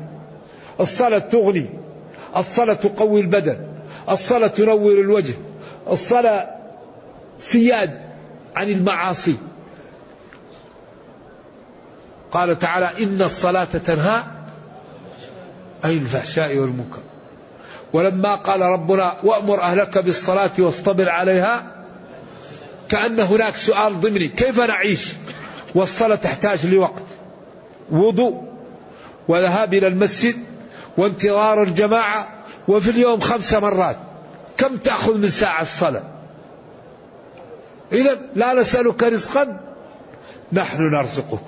[0.80, 1.66] الصلاة تغني
[2.36, 3.56] الصلاة تقوي البدن
[4.08, 5.34] الصلاة تنور الوجه
[5.90, 6.50] الصلاة
[7.38, 8.00] سياد
[8.56, 9.36] عن المعاصي.
[12.32, 14.22] قال تعالى إن الصلاة تنهى
[15.84, 17.00] عن الفحشاء والمنكر.
[17.92, 21.84] ولما قال ربنا وأمر أهلك بالصلاة واصطبر عليها
[22.88, 25.12] كأن هناك سؤال ضمني كيف نعيش؟
[25.74, 27.02] والصلاة تحتاج لوقت
[27.90, 28.53] وضوء
[29.28, 30.34] وذهاب إلى المسجد
[30.96, 32.28] وانتظار الجماعة
[32.68, 33.96] وفي اليوم خمس مرات.
[34.56, 36.02] كم تأخذ من ساعة الصلاة؟
[37.92, 39.60] إذا لا نسألك رزقا
[40.52, 41.44] نحن نرزقك.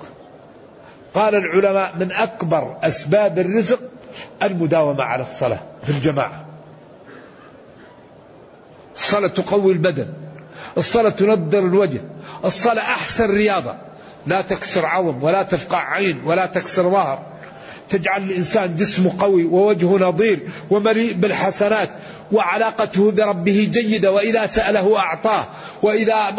[1.13, 3.79] قال العلماء من أكبر أسباب الرزق
[4.43, 6.45] المداومة على الصلاة في الجماعة.
[8.95, 10.07] الصلاة تقوي البدن
[10.77, 12.01] الصلاة تنضر الوجه
[12.45, 13.75] الصلاة أحسن رياضة.
[14.27, 17.36] لا تكسر عظم ولا تفقع عين ولا تكسر ظهر.
[17.89, 21.89] تجعل الإنسان جسمه قوي ووجهه نظير ومليء بالحسنات
[22.31, 25.45] وعلاقته بربه جيدة وإذا سأله أعطاه
[25.81, 26.35] وإذا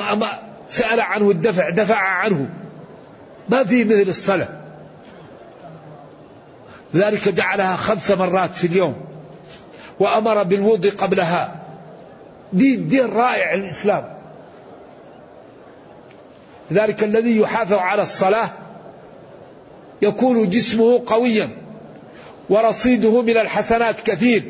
[0.68, 2.48] سأل عنه الدفع دفع عنه.
[3.48, 4.48] ما في مثل الصلاة.
[6.94, 8.96] لذلك جعلها خمس مرات في اليوم
[10.00, 11.62] وأمر بالوضوء قبلها.
[12.52, 14.18] دين دين رائع الإسلام.
[16.70, 18.50] لذلك الذي يحافظ على الصلاة
[20.02, 21.50] يكون جسمه قويا
[22.48, 24.42] ورصيده من الحسنات كثير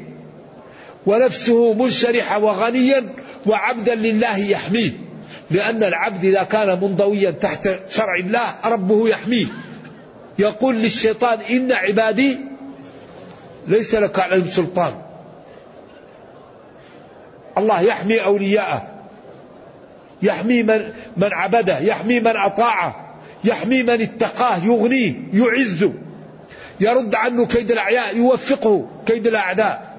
[1.07, 3.15] ونفسه منشرحة وغنيا
[3.47, 4.91] وعبدا لله يحميه.
[5.51, 9.47] لأن العبد إذا كان منضويا تحت شرع الله ربه يحميه.
[10.39, 12.39] يقول للشيطان إن عبادي
[13.67, 14.93] ليس لك عليهم سلطان.
[17.59, 18.87] الله يحمي أولياءه
[20.23, 23.08] يحمي من, من عبده يحمي من أطاعه.
[23.45, 25.93] يحمي من اتقاه يغنيه يعزه.
[26.81, 29.97] يرد عنه كيد الأعياء يوفقه كيد الأعداء.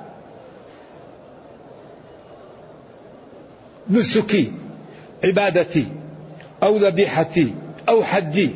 [3.89, 4.51] نسكي
[5.25, 5.85] عبادتي
[6.63, 7.53] أو ذبيحتي
[7.89, 8.55] أو حجي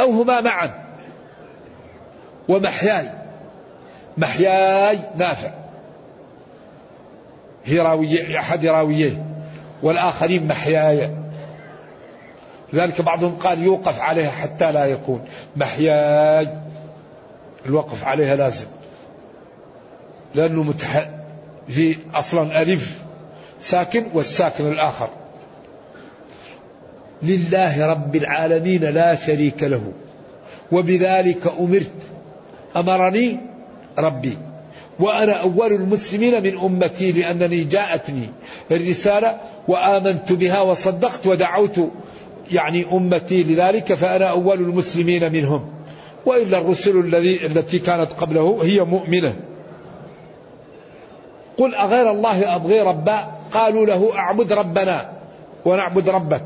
[0.00, 0.84] أو هما معا.
[2.48, 3.10] ومحياي
[4.16, 5.50] محياي نافع.
[7.64, 9.24] هي راوية أحد راوييه
[9.82, 11.25] والآخرين محياي.
[12.72, 15.24] لذلك بعضهم قال يوقف عليها حتى لا يكون.
[15.56, 16.48] محياي
[17.66, 18.66] الوقف عليها لازم.
[20.34, 21.10] لأنه متح...
[21.68, 23.02] في أصلا ألف
[23.60, 25.08] ساكن والساكن الآخر.
[27.22, 29.92] لله رب العالمين لا شريك له.
[30.72, 31.92] وبذلك أمرت.
[32.76, 33.40] أمرني
[33.98, 34.38] ربي.
[34.98, 38.28] وأنا أول المسلمين من أمتي لأنني جاءتني
[38.70, 41.90] الرسالة وآمنت بها وصدقت ودعوت
[42.50, 45.70] يعني أمتي لذلك فأنا أول المسلمين منهم.
[46.26, 49.36] وإلا الرسل الذي التي كانت قبله هي مؤمنة.
[51.58, 55.12] قل أغير الله أبغي ربا؟ قالوا له أعبد ربنا
[55.64, 56.42] ونعبد ربك.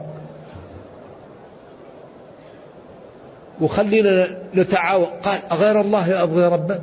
[3.60, 5.06] وخلينا نتعاون.
[5.22, 6.80] قال أغير الله أبغي ربا؟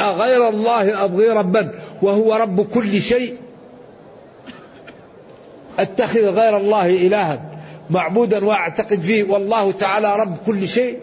[0.00, 1.72] أغير الله أبغي ربا
[2.02, 3.36] وهو رب كل شيء.
[5.78, 7.51] أتخذ غير الله إلها؟
[7.92, 10.98] معبودا وأعتقد فيه والله تعالى رب كل شيء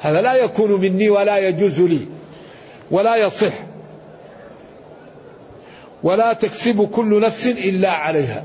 [0.00, 2.06] هذا لا يكون مني ولا يجوز لي
[2.90, 3.52] ولا يصح
[6.02, 8.44] ولا تكسب كل نفس إلا عليها.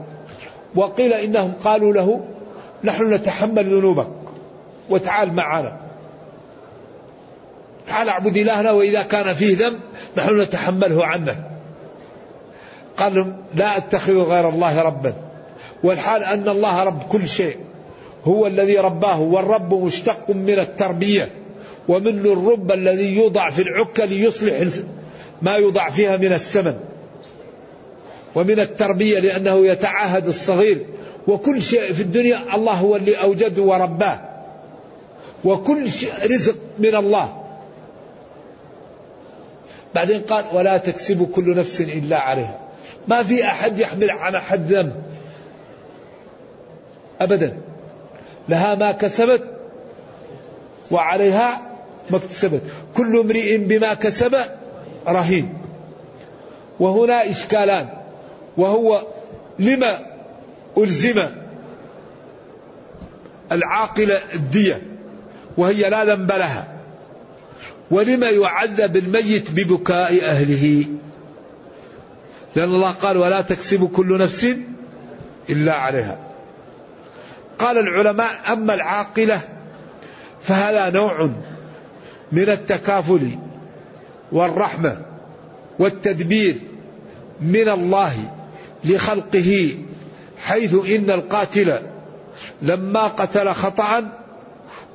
[0.75, 2.25] وقيل إنهم قالوا له
[2.83, 4.07] نحن نتحمل ذنوبك
[4.89, 5.77] وتعال معنا.
[7.87, 9.79] تعال اعبد إلهنا وإذا كان فيه ذنب
[10.17, 11.37] نحن نتحمله عنك
[12.97, 15.30] قال لا أتخذ غير الله ربا.
[15.83, 17.57] والحال أن الله رب كل شيء.
[18.25, 21.29] هو الذي رباه والرب مشتق من التربية.
[21.87, 24.67] ومن الرب الذي يوضع في العكة ليصلح
[25.41, 26.75] ما يوضع فيها من السمن
[28.35, 30.85] ومن التربية لأنه يتعاهد الصغير.
[31.27, 34.19] وكل شيء في الدنيا الله هو اللي أوجده ورباه.
[35.43, 37.37] وكل شيء رزق من الله.
[39.95, 42.59] بعدين قال ولا تكسب كل نفس إلا عليها.
[43.07, 44.93] ما في أحد يحمل عن أحد ذنب.
[47.23, 47.57] أبدا.
[48.49, 49.43] لها ما كسبت
[50.91, 51.61] وعليها
[52.09, 52.61] ما اكتسبت.
[52.95, 54.37] كل امرئ بما كسب
[55.07, 55.53] رهين.
[56.79, 57.89] وهنا إشكالان.
[58.57, 59.01] وهو
[59.59, 59.99] لما
[60.77, 61.23] ألزم
[63.51, 64.81] العاقلة الدية.
[65.57, 66.67] وهي لا ذنب لها.
[67.91, 70.85] ولما يعذب الميت ببكاء أهله.
[72.55, 74.55] لأن الله قال ولا تكسب كل نفس
[75.49, 76.30] إلا عليها.
[77.61, 79.41] قال العلماء أما العاقلة
[80.41, 81.29] فهذا نوع
[82.31, 83.29] من التكافل
[84.31, 84.97] والرحمة
[85.79, 86.55] والتدبير
[87.41, 88.13] من الله
[88.83, 89.69] لخلقه
[90.43, 91.79] حيث إن القاتل
[92.61, 94.11] لما قتل خطأ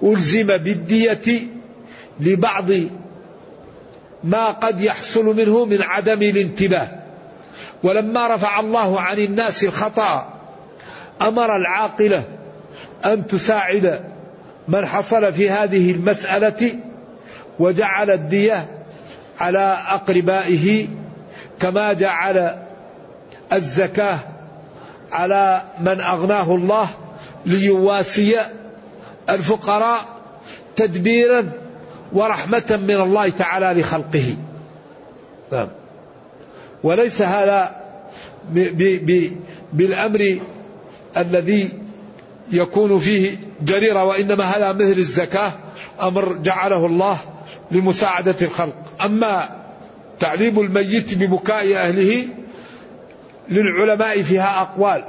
[0.03, 1.43] ألزم بالدية
[2.21, 2.71] لبعض
[4.25, 6.89] ما قد يحصل منه من عدم الانتباه.
[7.83, 10.33] ولما رفع الله عن الناس الخطأ
[11.23, 12.25] أمر العاقلة
[13.05, 14.01] أن تساعد
[14.69, 16.75] من حصل في هذه المسألة
[17.59, 18.67] وجعل الدية
[19.41, 20.87] على أقربائه
[21.61, 22.57] كما جعل
[23.53, 24.19] الزكاة
[25.13, 26.89] على من أغناه الله
[27.47, 28.41] ليواسي
[29.31, 30.01] الفقراء
[30.77, 31.51] تدبيرا
[32.13, 34.37] ورحمة من الله تعالى لخلقه.
[35.53, 35.69] نعم.
[36.83, 37.77] وليس هذا
[39.73, 40.39] بالأمر
[41.17, 41.69] الذي
[42.53, 45.53] يكون فيه جريرة وإنما هذا مثل الزكاة
[46.03, 47.19] أمر جعله الله
[47.71, 48.75] لمساعدة الخلق.
[49.05, 49.49] أما
[50.21, 52.25] تعذيب الميت ببكاء أهله
[53.49, 55.05] للعلماء فيها أقوال.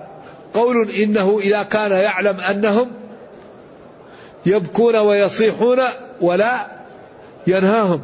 [0.53, 2.91] قول إنه إذا كان يعلم أنهم
[4.45, 5.79] يبكون ويصيحون
[6.21, 6.67] ولا
[7.47, 8.01] ينهاهم.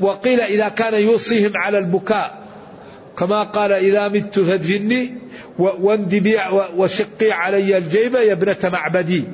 [0.00, 2.44] وقيل إذا كان يوصيهم على البكاء
[3.18, 5.14] كما قال إذا مت فادفني
[5.58, 6.38] واندبي
[6.76, 9.24] وشقي علي الجيب يا ابنة معبدي.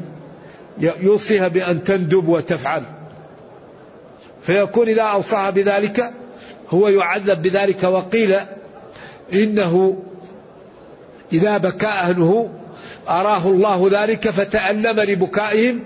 [0.80, 2.82] يوصيها بأن تندب وتفعل.
[4.42, 6.12] فيكون إذا أوصاها بذلك
[6.70, 8.36] هو يعذب بذلك وقيل
[9.34, 10.02] إنه
[11.32, 12.50] إذا بكى أهله
[13.08, 15.80] أراه الله ذلك فتألم لبكائهم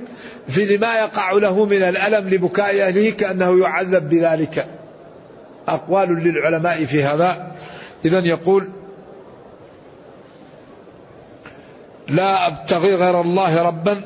[0.48, 4.66] في لما يقع له من الألم لبكاء أهله كأنه يعذب بذلك.
[5.68, 7.52] أقوال للعلماء في هذا.
[8.04, 8.68] إذا يقول
[12.08, 14.00] لا أبتغي غير الله ربا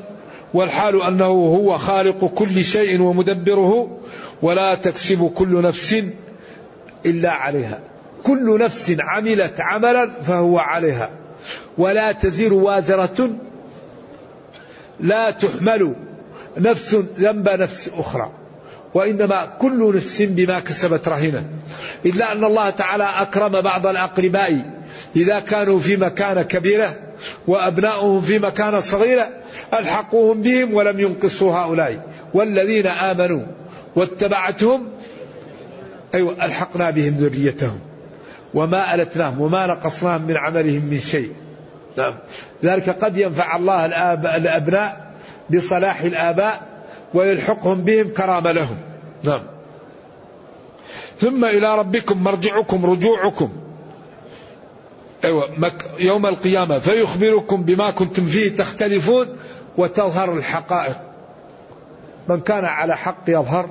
[0.53, 3.97] والحال أنه هو خالق كل شيء ومدبره
[4.41, 6.03] ولا تكسب كل نفس
[7.05, 7.79] إلا عليها.
[8.23, 11.09] كل نفس عملت عملا فهو عليها.
[11.77, 13.29] ولا تزر وازرة
[14.99, 15.95] لا تحمل
[16.57, 18.31] نفس ذنب نفس أخرى.
[18.93, 21.45] وإنما كل نفس بما كسبت رهينة.
[22.05, 24.65] إلا أن الله تعالى أكرم بعض الأقرباء
[25.15, 26.95] إذا كانوا في مكانة كبيرة
[27.47, 29.29] وأبناؤهم في مكانة صغيرة
[29.73, 32.07] ألحقوهم بهم ولم ينقصوا هؤلاء.
[32.33, 33.41] والذين آمنوا
[33.95, 34.87] واتبعتهم
[36.13, 37.79] أيوة ألحقنا بهم ذريتهم.
[38.53, 41.33] وما ألتناهم وما نقصناهم من عملهم من شيء.
[41.97, 42.13] نعم.
[42.63, 45.11] ذلك قد ينفع الله الآب الأبناء
[45.49, 46.61] بصلاح الآباء
[47.13, 48.77] ويلحقهم بهم كرامة لهم.
[49.23, 49.43] نعم.
[51.21, 53.49] ثم إلى ربكم مرجعكم رجوعكم.
[55.23, 55.49] أيوة
[55.99, 56.79] يوم القيامة.
[56.79, 59.27] فيخبركم بما كنتم فيه تختلفون
[59.77, 60.97] وتظهر الحقائق.
[62.29, 63.69] من كان على حق يظهر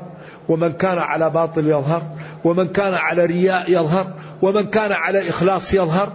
[0.49, 2.03] ومن كان على باطل يظهر
[2.45, 6.13] ومن كان على رياء يظهر ومن كان على إخلاص يظهر.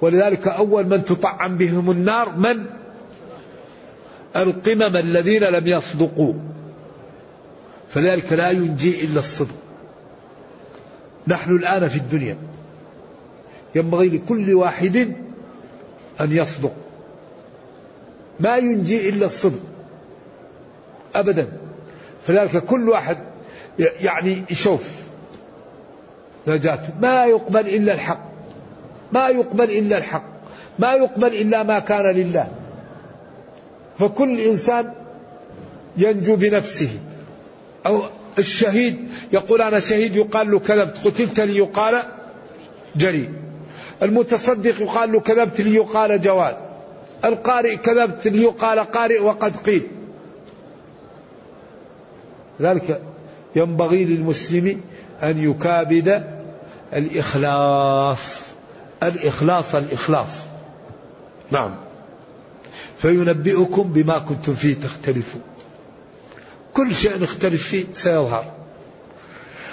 [0.00, 2.64] ولذلك أول من تطعم بهم النار من؟
[4.36, 6.34] القمم الذين لم يصدقوا.
[7.88, 9.54] فذلك لا ينجي إلا الصدق.
[11.26, 12.36] نحن الآن في الدنيا.
[13.74, 14.96] ينبغي لكل واحد
[16.20, 16.72] أن يصدق.
[18.40, 19.60] ما ينجي إلا الصدق.
[21.14, 21.48] أبدا.
[22.26, 23.18] فذلك كل واحد
[23.78, 24.90] يعني يشوف
[26.46, 26.88] نجاته.
[27.00, 28.20] ما يقبل إلا الحق.
[29.12, 30.24] ما يقبل إلا الحق.
[30.78, 32.48] ما يقبل إلا ما كان لله.
[33.98, 34.92] فكل إنسان
[35.96, 36.88] ينجو بنفسه.
[37.86, 38.02] أو
[38.38, 42.02] الشهيد يقول أنا شهيد يقال له كذبت قتلت لي يقال
[42.96, 43.30] جري
[44.04, 46.56] المتصدق يقال له كذبت لي يقال جواد.
[47.24, 49.86] القارئ كذبت لي يقال قارئ وقد قيل.
[52.60, 53.02] ذلك
[53.56, 54.80] ينبغي للمسلم
[55.22, 56.24] أن يكابد
[56.92, 58.40] الإخلاص
[59.02, 60.30] الإخلاص الإخلاص.
[61.50, 61.74] نعم.
[62.98, 65.42] فينبئكم بما كنتم فيه تختلفون.
[66.74, 68.44] كل شيء نختلف فيه سيظهر.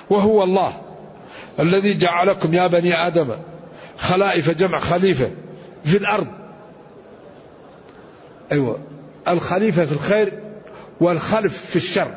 [0.10, 0.74] وهو الله
[1.60, 3.28] الذي جعلكم يا بني آدم
[4.02, 5.32] خلائف جمع خليفة
[5.86, 6.28] في الأرض.
[8.52, 8.80] أيوة.
[9.28, 10.34] الخليفة في الخير
[11.00, 12.12] والخلف في الشر.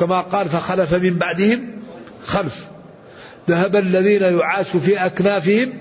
[0.00, 1.60] كما قال فخلف من بعدهم
[2.26, 2.66] خلف.
[3.48, 5.72] ذهب الذين يعاش في أكنافهم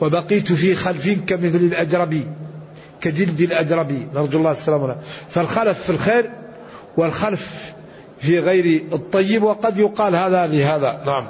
[0.00, 2.26] وبقيت في خلف كمثل الأجربي
[3.00, 4.96] كجلد الأجربي نرجو الله السلامة
[5.30, 6.30] فالخلف في الخير
[6.96, 7.74] والخلف
[8.20, 11.02] في غير الطيب وقد يقال هذا لهذا.
[11.06, 11.26] نعم.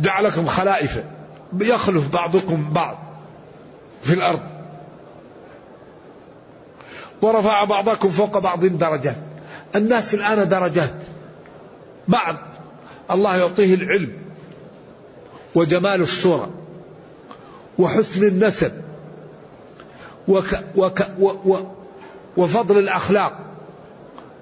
[0.00, 1.02] جعلكم خلائف.
[1.60, 2.98] يخلف بعضكم بعض
[4.02, 4.40] في الأرض.
[7.22, 9.16] ورفع بعضكم فوق بعض درجات.
[9.74, 10.94] الناس الآن درجات.
[12.08, 12.36] بعض.
[13.10, 14.12] الله يعطيه العلم
[15.54, 16.50] وجمال الصورة
[17.78, 18.72] وحسن النسب
[20.28, 21.66] وك وك و و
[22.36, 23.38] وفضل الأخلاق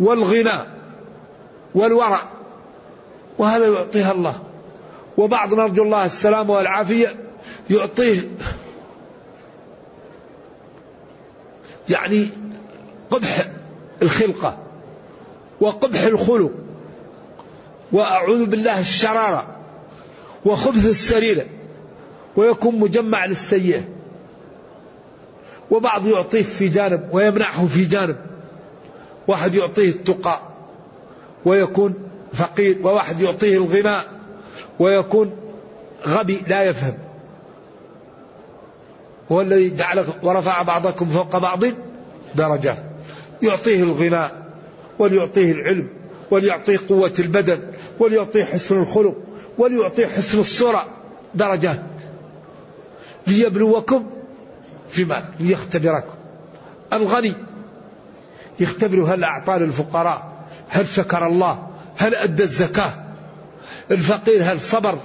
[0.00, 0.60] والغنى
[1.74, 2.20] والورع.
[3.38, 4.51] وهذا يعطيها الله.
[5.16, 7.14] وبعض نرجو الله السلامة والعافية
[7.70, 8.20] يعطيه
[11.88, 12.28] يعني
[13.10, 13.50] قبح
[14.02, 14.58] الخلقة
[15.60, 16.50] وقبح الخلق
[17.92, 19.56] وأعوذ بالله الشرارة
[20.44, 21.46] وخبث السريرة
[22.36, 23.82] ويكون مجمع للسيئة
[25.70, 28.16] وبعض يعطيه في جانب ويمنعه في جانب
[29.28, 30.40] واحد يعطيه التقى
[31.44, 31.94] ويكون
[32.32, 34.21] فقير وواحد يعطيه الغناء
[34.78, 35.30] ويكون
[36.06, 36.94] غبي لا يفهم.
[39.32, 41.64] هو الذي جعل ورفع بعضكم فوق بعض
[42.34, 42.78] درجات.
[43.42, 44.42] يعطيه الغناء
[44.98, 45.88] وليعطيه العلم
[46.30, 47.60] وليعطيه قوة البدن
[47.98, 49.14] وليعطيه حسن الخلق
[49.58, 50.86] وليعطيه حسن الصورة
[51.34, 51.82] درجات.
[53.26, 54.06] ليبلوكم
[54.88, 56.14] فيما ليختبركم.
[56.92, 57.34] الغني
[58.60, 60.32] يختبر هل أعطى للفقراء
[60.68, 62.92] هل شكر الله؟ هل أدى الزكاة؟
[63.90, 64.98] الفقير هل صبر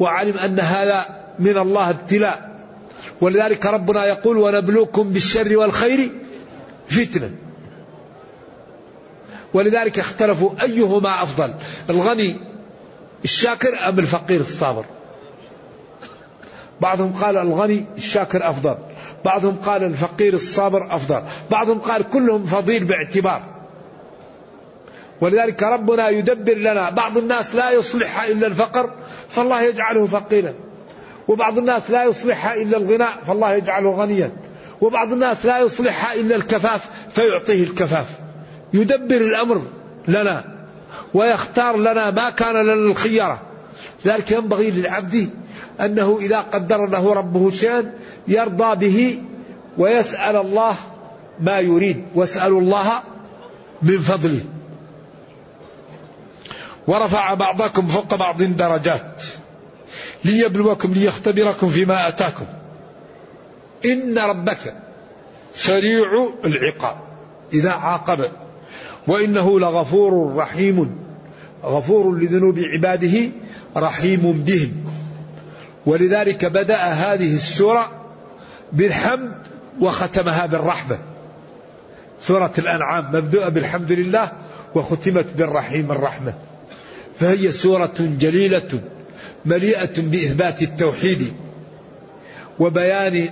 [0.00, 1.06] وعلم أن هذا
[1.38, 2.50] من الله ابتلاء.
[3.20, 6.10] ولذلك ربنا يقول ونبلوكم بالشر والخير
[6.88, 7.30] فتنة.
[9.54, 11.54] ولذلك اختلفوا أيهما أفضل
[11.90, 12.36] الغني
[13.24, 14.84] الشاكر أم الفقير الصابر؟
[16.80, 18.76] بعضهم قال الغني الشاكر أفضل
[19.24, 23.59] بعضهم قال الفقير الصابر أفضل بعضهم قال كلهم فضيل باعتبار.
[25.20, 26.90] ولذلك ربنا يدبر لنا.
[26.90, 28.90] بعض الناس لا يصلحها إلا الفقر
[29.30, 30.54] فالله يجعله فقيرا
[31.28, 34.32] وبعض الناس لا يصلحها إلا الغناء فالله يجعله غنيا.
[34.80, 38.06] وبعض الناس لا يصلحها إلا الكفاف فيعطيه الكفاف.
[38.74, 39.62] يدبر الأمر
[40.08, 40.44] لنا
[41.14, 43.42] ويختار لنا ما كان لنا الخيرة
[44.06, 45.30] ذلك ينبغي للعبد
[45.80, 47.92] أنه إذا قدر له ربه شيئا
[48.28, 49.22] يرضى به
[49.78, 50.74] ويسأل الله
[51.40, 52.04] ما يريد.
[52.14, 52.88] واسألوا الله
[53.82, 54.40] من فضله.
[56.86, 59.24] ورفع بعضكم فوق بعض درجات
[60.24, 62.44] ليبلوكم ليختبركم فيما أتاكم.
[63.84, 64.74] إن ربك
[65.54, 66.96] سريع العقاب.
[67.52, 68.30] إذا عاقب.
[69.06, 70.98] وإنه لغفور رحيم.
[71.64, 73.30] غفور لذنوب عباده
[73.76, 74.84] رحيم بهم.
[75.86, 77.92] ولذلك بدأ هذه السورة
[78.72, 79.32] بالحمد
[79.80, 80.98] وختمها بالرحمة.
[82.22, 84.32] سورة الأنعام مبدوءة بالحمد لله
[84.74, 86.34] وختمت بالرحيم الرحمة.
[87.20, 88.80] فهي سورة جليلة
[89.44, 91.32] مليئة بإثبات التوحيد
[92.58, 93.28] وبيان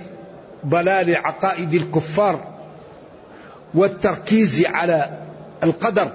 [0.65, 2.47] ضلال عقائد الكفار
[3.73, 5.19] والتركيز على
[5.63, 6.11] القدر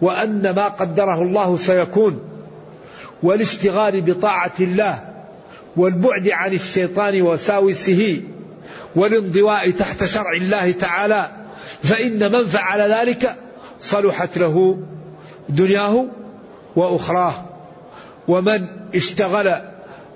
[0.00, 2.20] وأن ما قدره الله سيكون
[3.22, 5.00] والاشتغال بطاعة الله
[5.76, 8.20] والبعد عن الشيطان وساوسه
[8.96, 11.30] والانضواء تحت شرع الله تعالى
[11.82, 13.36] فإن من فعل ذلك
[13.80, 14.78] صلحت له
[15.48, 16.06] دنياه
[16.76, 17.34] وأخراه
[18.28, 19.54] ومن اشتغل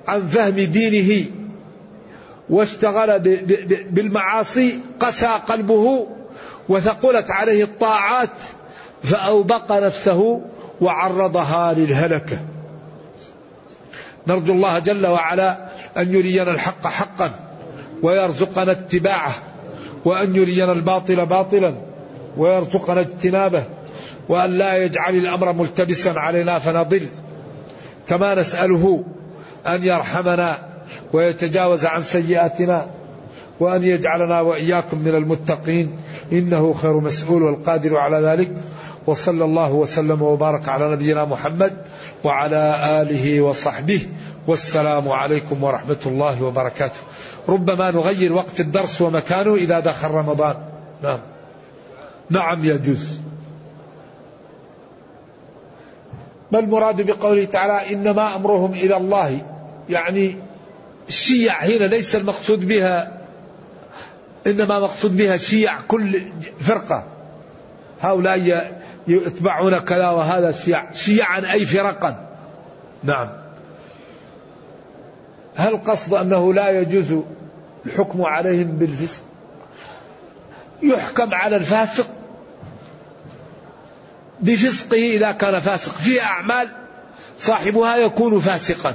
[0.09, 1.27] عن فهم دينه
[2.51, 3.19] واشتغل
[3.91, 6.07] بالمعاصي قسى قلبه
[6.69, 8.31] وثقلت عليه الطاعات
[9.03, 10.41] فأوبق نفسه
[10.81, 12.39] وعرضها للهلكة.
[14.27, 17.31] نرجو الله جل وعلا أن يرينا الحق حقا
[18.03, 19.35] ويرزقنا اتباعه
[20.05, 21.75] وأن يرينا الباطل باطلا
[22.37, 23.65] ويرزقنا اجتنابه.
[24.29, 27.07] وأن لا يجعل الأمر ملتبسا علينا فنضل.
[28.09, 29.05] كما نسأله
[29.67, 30.59] أن يرحمنا
[31.13, 32.87] ويتجاوز عن سيئاتنا
[33.61, 35.91] وأن يجعلنا وإياكم من المتقين.
[36.33, 38.51] إنه خير مسؤول والقادر على ذلك.
[39.07, 41.73] وصلى الله وسلم وبارك على نبينا محمد
[42.25, 44.01] وعلى آله وصحبه.
[44.47, 47.01] والسلام عليكم ورحمة الله وبركاته.
[47.49, 50.55] ربما نغير وقت الدرس ومكانه إذا دخل رمضان.
[51.03, 51.19] نعم.
[52.31, 53.09] نعم يجوز
[56.53, 59.41] ما المراد بقوله تعالى إنما أمرهم إلى الله؟
[59.89, 60.37] يعني
[61.09, 63.21] الشيع هنا ليس المقصود بها
[64.47, 66.21] إنما مقصود بها شيع كل
[66.61, 67.05] فرقة.
[68.01, 72.29] هؤلاء يتبعون كذا وهذا شيع شيعا أي فرقا.
[73.05, 73.29] نعم.
[75.57, 77.23] هل قصد أنه لا يجوز
[77.87, 79.23] الحكم عليهم بالفسق؟
[80.83, 82.07] يحكم على الفاسق.
[84.43, 85.93] بفسقه إذا كان فاسق.
[85.93, 86.69] في أعمال
[87.39, 88.95] صاحبها يكون فاسقا.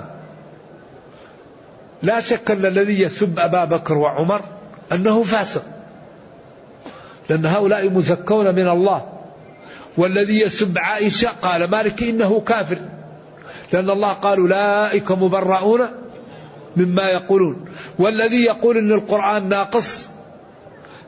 [2.03, 4.41] لا شك أن الذي يسب أبا بكر وعمر
[4.91, 5.63] أنه فاسق.
[7.29, 9.11] لأن هؤلاء مزكون من الله.
[9.97, 12.79] والذي يسب عائشة قال مالك إنه كافر.
[13.73, 15.87] لأن الله قال أولئك مبرؤون
[16.77, 17.65] مما يقولون.
[17.99, 20.07] والذي يقول أن القرآن ناقص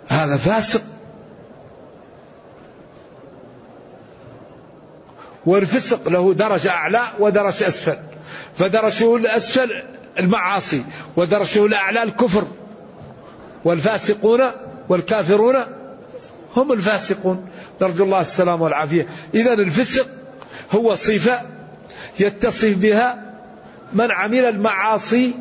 [0.07, 0.81] هذا فاسق.
[5.47, 7.97] والفسق له درجة أعلى ودرجة أسفل.
[8.57, 9.71] فدرجه الأسفل
[10.19, 10.83] المعاصي
[11.15, 12.47] ودرجه الأعلى الكفر.
[13.65, 14.51] والفاسقون
[14.89, 15.55] والكافرون
[16.55, 17.49] هم الفاسقون.
[17.81, 19.07] نرجو الله السلام والعافية.
[19.33, 20.07] إذا الفسق
[20.71, 21.41] هو صفة
[22.19, 23.23] يتصف بها
[23.93, 25.33] من عمل المعاصي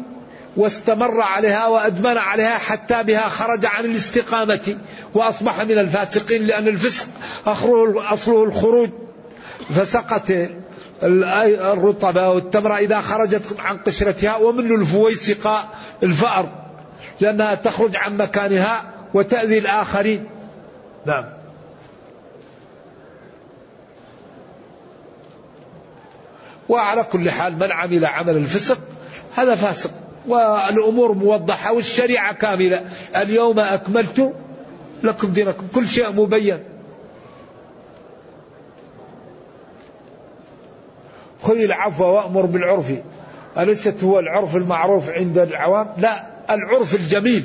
[0.57, 4.77] واستمر عليها وأدمن عليها حتى بها خرج عن الاستقامة
[5.15, 7.07] وأصبح من الفاسقين لأن الفسق
[8.13, 8.91] أصله الخروج.
[9.75, 10.23] فسقط
[11.03, 15.69] الرطبة والتمرة إذا خرجت عن قشرتها ومن الفويسقة
[16.03, 16.49] الفأر
[17.21, 18.85] لأنها تخرج عن مكانها
[19.15, 20.27] وتأذي الآخرين.
[21.07, 21.25] نعم.
[26.69, 28.79] وعلى كل حال من عمل عمل الفسق
[29.37, 29.91] هذا فاسق
[30.27, 32.85] والأمور موضحة والشريعة كاملة.
[33.17, 34.33] اليوم أكملت
[35.03, 36.76] لكم دينكم كل شيء مبين.
[41.47, 42.93] خذ العفو وأمر بالعرف.
[43.59, 47.45] أليست هو العرف المعروف عند العوام؟ لا العرف الجميل.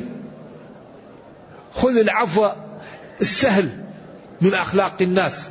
[1.73, 2.49] خذ العفو
[3.21, 3.69] السهل
[4.41, 5.49] من أخلاق الناس.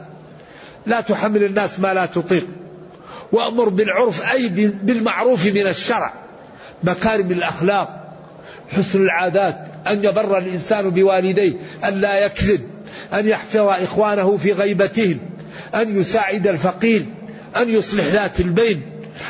[0.86, 2.46] لا تحمل الناس ما لا تطيق.
[3.32, 4.48] وأمر بالعرف أي
[4.82, 6.12] بالمعروف من الشرع.
[6.84, 8.14] مكارم الأخلاق
[8.72, 12.60] حسن العادات أن يبر الإنسان بوالديه أن لا يكذب
[13.12, 15.18] أن يحفظ إخوانه في غيبتهم
[15.74, 17.06] أن يساعد الفقير.
[17.56, 18.82] أن يصلح ذات البين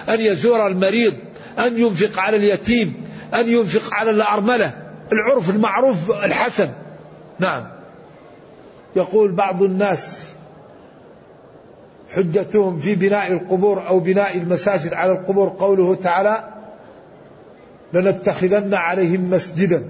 [0.08, 1.14] أن يزور المريض
[1.58, 3.04] أن ينفق على اليتيم
[3.34, 4.74] أن ينفق على الأرملة.
[5.12, 6.68] العرف المعروف الحسن.
[7.38, 7.68] نعم.
[8.96, 10.24] يقول بعض الناس
[12.14, 15.56] حجتهم في بناء القبور أو بناء المساجد على القبور.
[15.58, 16.44] قوله تعالى
[17.92, 19.84] لنتخذن عليهم مسجدا.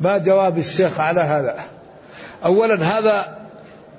[0.00, 1.77] ما جواب الشيخ على هذا؟
[2.44, 3.38] أولا هذا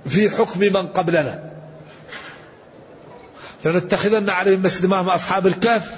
[0.06, 1.50] في حكم من قبلنا.
[3.66, 5.96] لنتخذن عليهم مسجد ما هم أصحاب الكهف.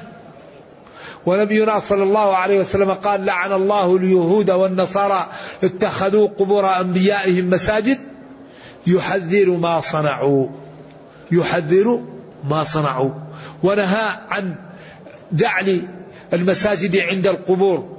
[1.26, 5.28] ونبينا صلى الله عليه وسلم قال لعن الله اليهود والنصارى
[5.64, 8.00] اتخذوا قبور أنبيائهم مساجد
[8.88, 10.48] يحذر ما صنعوا.
[11.32, 12.04] يحذر
[12.50, 13.12] ما صنعوا.
[13.64, 14.56] ونهى عن
[15.32, 15.82] جعل
[16.34, 17.98] المساجد عند القبور.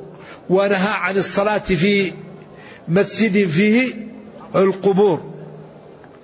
[0.50, 2.12] ونهى عن الصلاة في
[2.88, 4.11] مسجد فيه
[4.56, 5.22] القبور.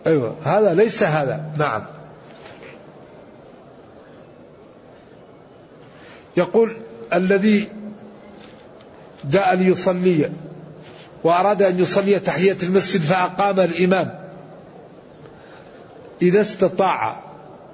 [0.06, 1.44] أيوة هذا ليس هذا.
[1.58, 1.82] نعم.
[6.36, 6.76] يقول
[7.12, 7.68] الذي
[9.30, 10.30] جاء ليصلي
[11.24, 14.14] وأراد أن يصلي تحية المسجد فأقام الإمام.
[16.22, 17.20] إذا استطاع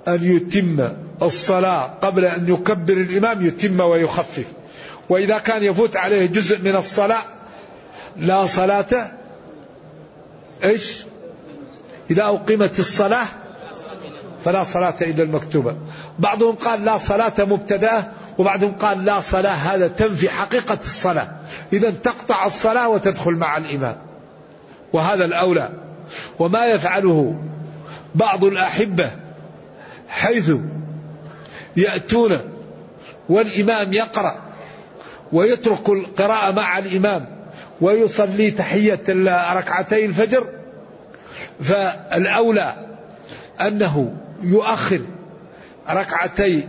[0.09, 0.89] أن يتم
[1.23, 4.47] الصلاة قبل أن يكبر الإمام يتم ويخفف.
[5.09, 7.23] وإذا كان يفوت عليه جزء من الصلاة
[8.17, 9.13] لا صلاة
[10.65, 11.05] إيش؟
[12.11, 13.27] إذا أقيمت الصلاة
[14.45, 15.77] فلا صلاة إلا المكتوبة.
[16.19, 21.29] بعضهم قال لا صلاة مبتدأة وبعضهم قال لا صلاة هذا تنفي حقيقة الصلاة.
[21.73, 23.97] إذا تقطع الصلاة وتدخل مع الإمام.
[24.93, 25.71] وهذا الأولى.
[26.39, 27.43] وما يفعله
[28.15, 29.11] بعض الأحبة
[30.09, 30.51] حيث
[31.77, 32.41] يأتون
[33.29, 34.37] والإمام يقرأ
[35.33, 37.34] ويترك القراءة مع الإمام
[37.81, 39.03] ويصلي تحية
[39.55, 40.47] ركعتي الفجر.
[41.61, 42.75] فالأولى
[43.61, 44.13] أنه
[44.43, 45.01] يؤخر
[45.91, 46.69] ركعتي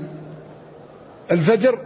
[1.32, 1.80] الفجر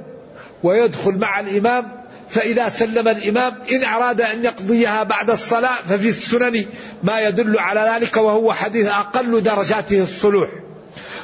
[0.64, 2.00] ويدخل مع الإمام
[2.30, 6.66] فإذا سلم الإمام إن أراد أن يقضيها بعد الصلاة ففي السنن
[7.04, 10.50] ما يدل على ذلك وهو حديث أقل درجاته الصلوح.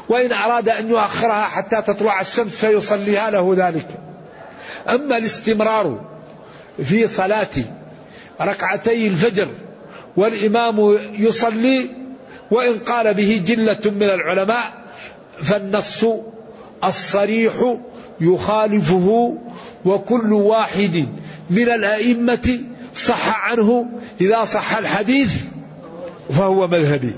[0.10, 3.88] وإن أراد أن يؤخرها حتى تطلع الشمس فيصليها له ذلك.
[4.90, 6.02] أما الاستمرار
[6.84, 7.48] في صلاة
[8.42, 9.48] ركعتي الفجر
[10.18, 11.90] والإمام يصلي
[12.52, 14.74] وإن قال به جلة من العلماء
[15.42, 16.06] فالنص
[16.84, 17.78] الصريح
[18.22, 19.38] يخالفه
[19.86, 21.08] وكل واحد
[21.50, 22.60] من الأئمة
[22.96, 23.86] صح عنه
[24.22, 25.36] إذا صح الحديث
[26.30, 27.14] فهو مذهبي.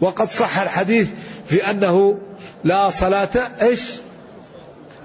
[0.00, 1.08] وقد صح الحديث
[1.46, 2.18] في أنه
[2.64, 3.28] لا صلاة
[3.62, 3.92] إيش؟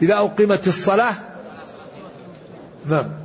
[0.01, 1.13] إذا أقيمت الصلاة.
[2.89, 3.22] نعم.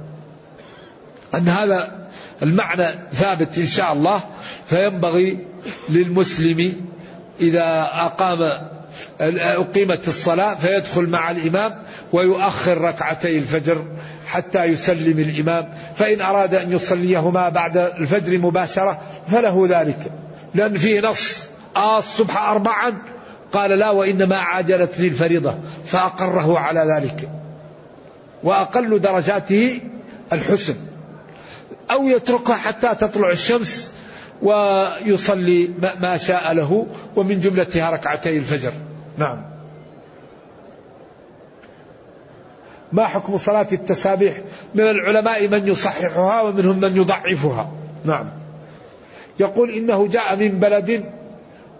[1.34, 2.08] أن هذا
[2.42, 4.20] المعنى ثابت إن شاء الله
[4.66, 5.38] فينبغي
[5.88, 6.74] للمسلم
[7.40, 8.38] إذا أقام
[9.20, 11.74] أقيمت الصلاة فيدخل مع الإمام
[12.12, 13.84] ويؤخر ركعتي الفجر
[14.26, 15.68] حتى يسلم الإمام.
[15.96, 20.12] فإن أراد أن يصليهما بعد الفجر مباشرة فله ذلك
[20.54, 23.02] لأن فيه نص آه الصبح أربعا
[23.52, 25.54] قال لا وإنما عاجلت لي الفريضة
[25.84, 27.28] فأقره على ذلك.
[28.42, 29.80] وأقل درجاته
[30.32, 30.74] الحسن.
[31.90, 33.90] أو يتركها حتى تطلع الشمس
[34.42, 35.70] ويصلي
[36.00, 36.86] ما شاء له
[37.16, 38.72] ومن جملتها ركعتي الفجر.
[39.18, 39.42] نعم.
[42.92, 44.34] ما حكم صلاة التسابيح؟
[44.74, 47.72] من العلماء من يصححها ومنهم من يضعفها.
[48.04, 48.30] نعم.
[49.40, 51.04] يقول إنه جاء من بلد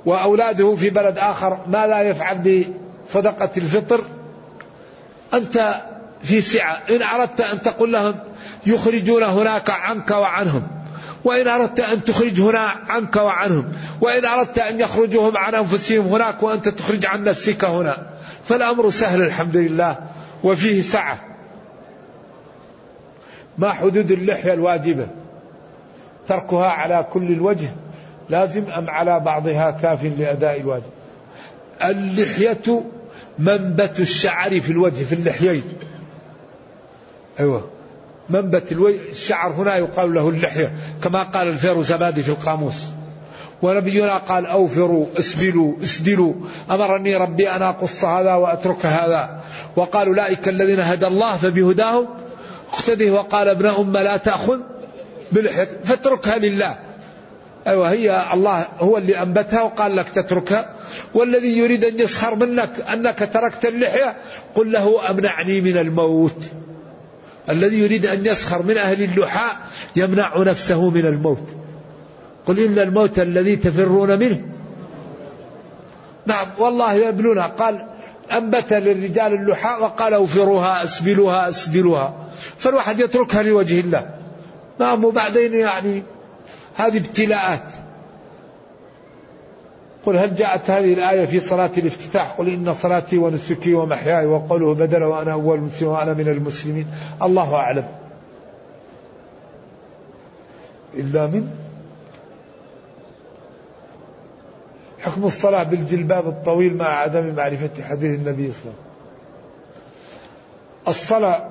[0.06, 2.64] وأولاده في بلد آخر ما لا يفعل
[3.06, 4.00] بصدقة الفطر.
[5.34, 5.82] أنت
[6.22, 6.82] في سعة.
[6.90, 8.14] إن أردت أن تقول لهم
[8.68, 10.66] يخرجون هناك عنك وعنهم.
[11.24, 13.72] وإن أردت أن تخرج هنا عنك وعنهم.
[14.00, 18.06] وإن أردت أن يخرجوا هم عن أنفسهم هناك وأنت تخرج عن نفسك هنا.
[18.44, 19.96] فالأمر سهل الحمد لله.
[20.44, 21.18] وفيه سعة.
[23.58, 25.06] ما حدود اللحية الواجبة.
[26.28, 27.70] تركها على كل الوجه.
[28.30, 30.90] لازم أم على بعضها كاف لأداء الواجب.
[31.84, 32.82] اللحية
[33.38, 35.62] منبت الشعر في الوجه في اللحيين.
[37.40, 37.77] أيوة.
[38.30, 38.72] منبت
[39.10, 40.72] الشعر هنا يقال له اللحية
[41.02, 42.74] كما قال الفيروزبادي في القاموس.
[43.62, 46.34] ونبينا قال أوفروا اسبلوا اسدلوا.
[46.70, 49.40] أمرني ربي أن أقص هذا وأترك هذا.
[49.76, 52.06] وقال أولئك الذين هدى الله فبهداهم.
[52.72, 54.60] اقتده وقال ابن أم لا تأخذ
[55.32, 56.76] بالحق فاتركها لله.
[57.66, 60.70] أيوة هي الله هو اللي أنبتها وقال لك تتركها.
[61.14, 64.16] والذي يريد أن يسخر منك أنك تركت اللحية
[64.54, 66.36] قل له أمنعني من الموت.
[67.50, 69.56] الذي يريد أن يسخر من أهل اللحاء
[69.96, 71.48] يمنع نفسه من الموت.
[72.46, 74.40] قل إن الموت الذي تفرون منه.
[76.26, 77.86] نعم والله يبلونها قال
[78.32, 82.14] أنبت للرجال اللحاء وقال أوفروها أسبلوها أسبلوها.
[82.58, 84.10] فالواحد يتركها لوجه الله.
[84.80, 86.02] نعم وبعدين يعني
[86.76, 87.62] هذه ابتلاءات.
[90.06, 95.04] قل هل جاءت هذه الآية في صلاة الافتتاح؟ قل إن صلاتي ونسكي ومحياي وقوله بدل
[95.04, 96.86] وأنا أول مسلم وأنا من المسلمين.
[97.22, 97.88] الله أعلم.
[100.94, 101.50] إلا من
[104.98, 108.88] حكم الصلاة بالجلباب الطويل مع عدم معرفة حديث النبي صلى الله عليه وسلم.
[110.88, 111.48] الصلاة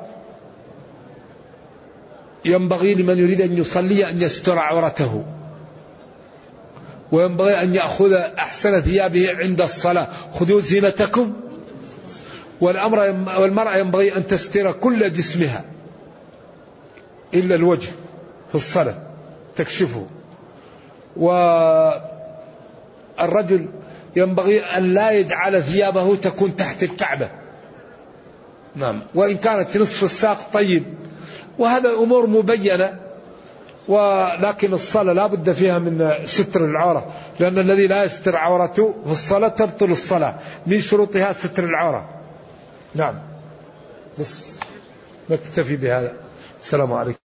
[2.46, 5.24] ينبغي لمن يريد أن يصلي أن يستر عورته.
[7.12, 10.08] وينبغي أن يأخذ أحسن ثيابه عند الصلاة.
[10.34, 11.34] خذوا زينتكم.
[12.62, 13.00] والأمر
[13.40, 15.66] والمرأة ينبغي أن تستر كل جسمها.
[17.34, 17.90] إلا الوجه
[18.50, 18.96] في الصلاة.
[19.56, 20.06] تكشفه.
[23.18, 23.70] والرجل
[24.16, 27.30] ينبغي أن لا يجعل ثيابه تكون تحت الكعبة.
[28.76, 29.02] نعم.
[29.16, 30.84] وإن كانت نصف الساق طيب.
[31.60, 33.07] وهذا أمور مبينة.
[33.88, 39.48] ولكن الصلاة لا بد فيها من ستر العورة لأن الذي لا يستر عورته في الصلاة
[39.48, 40.36] تبطل الصلاة
[40.68, 42.10] من شروطها ستر العورة.
[42.96, 43.16] نعم.
[44.20, 44.60] بس
[45.30, 46.14] نكتفي بهذا.
[46.62, 47.27] السلام عليكم.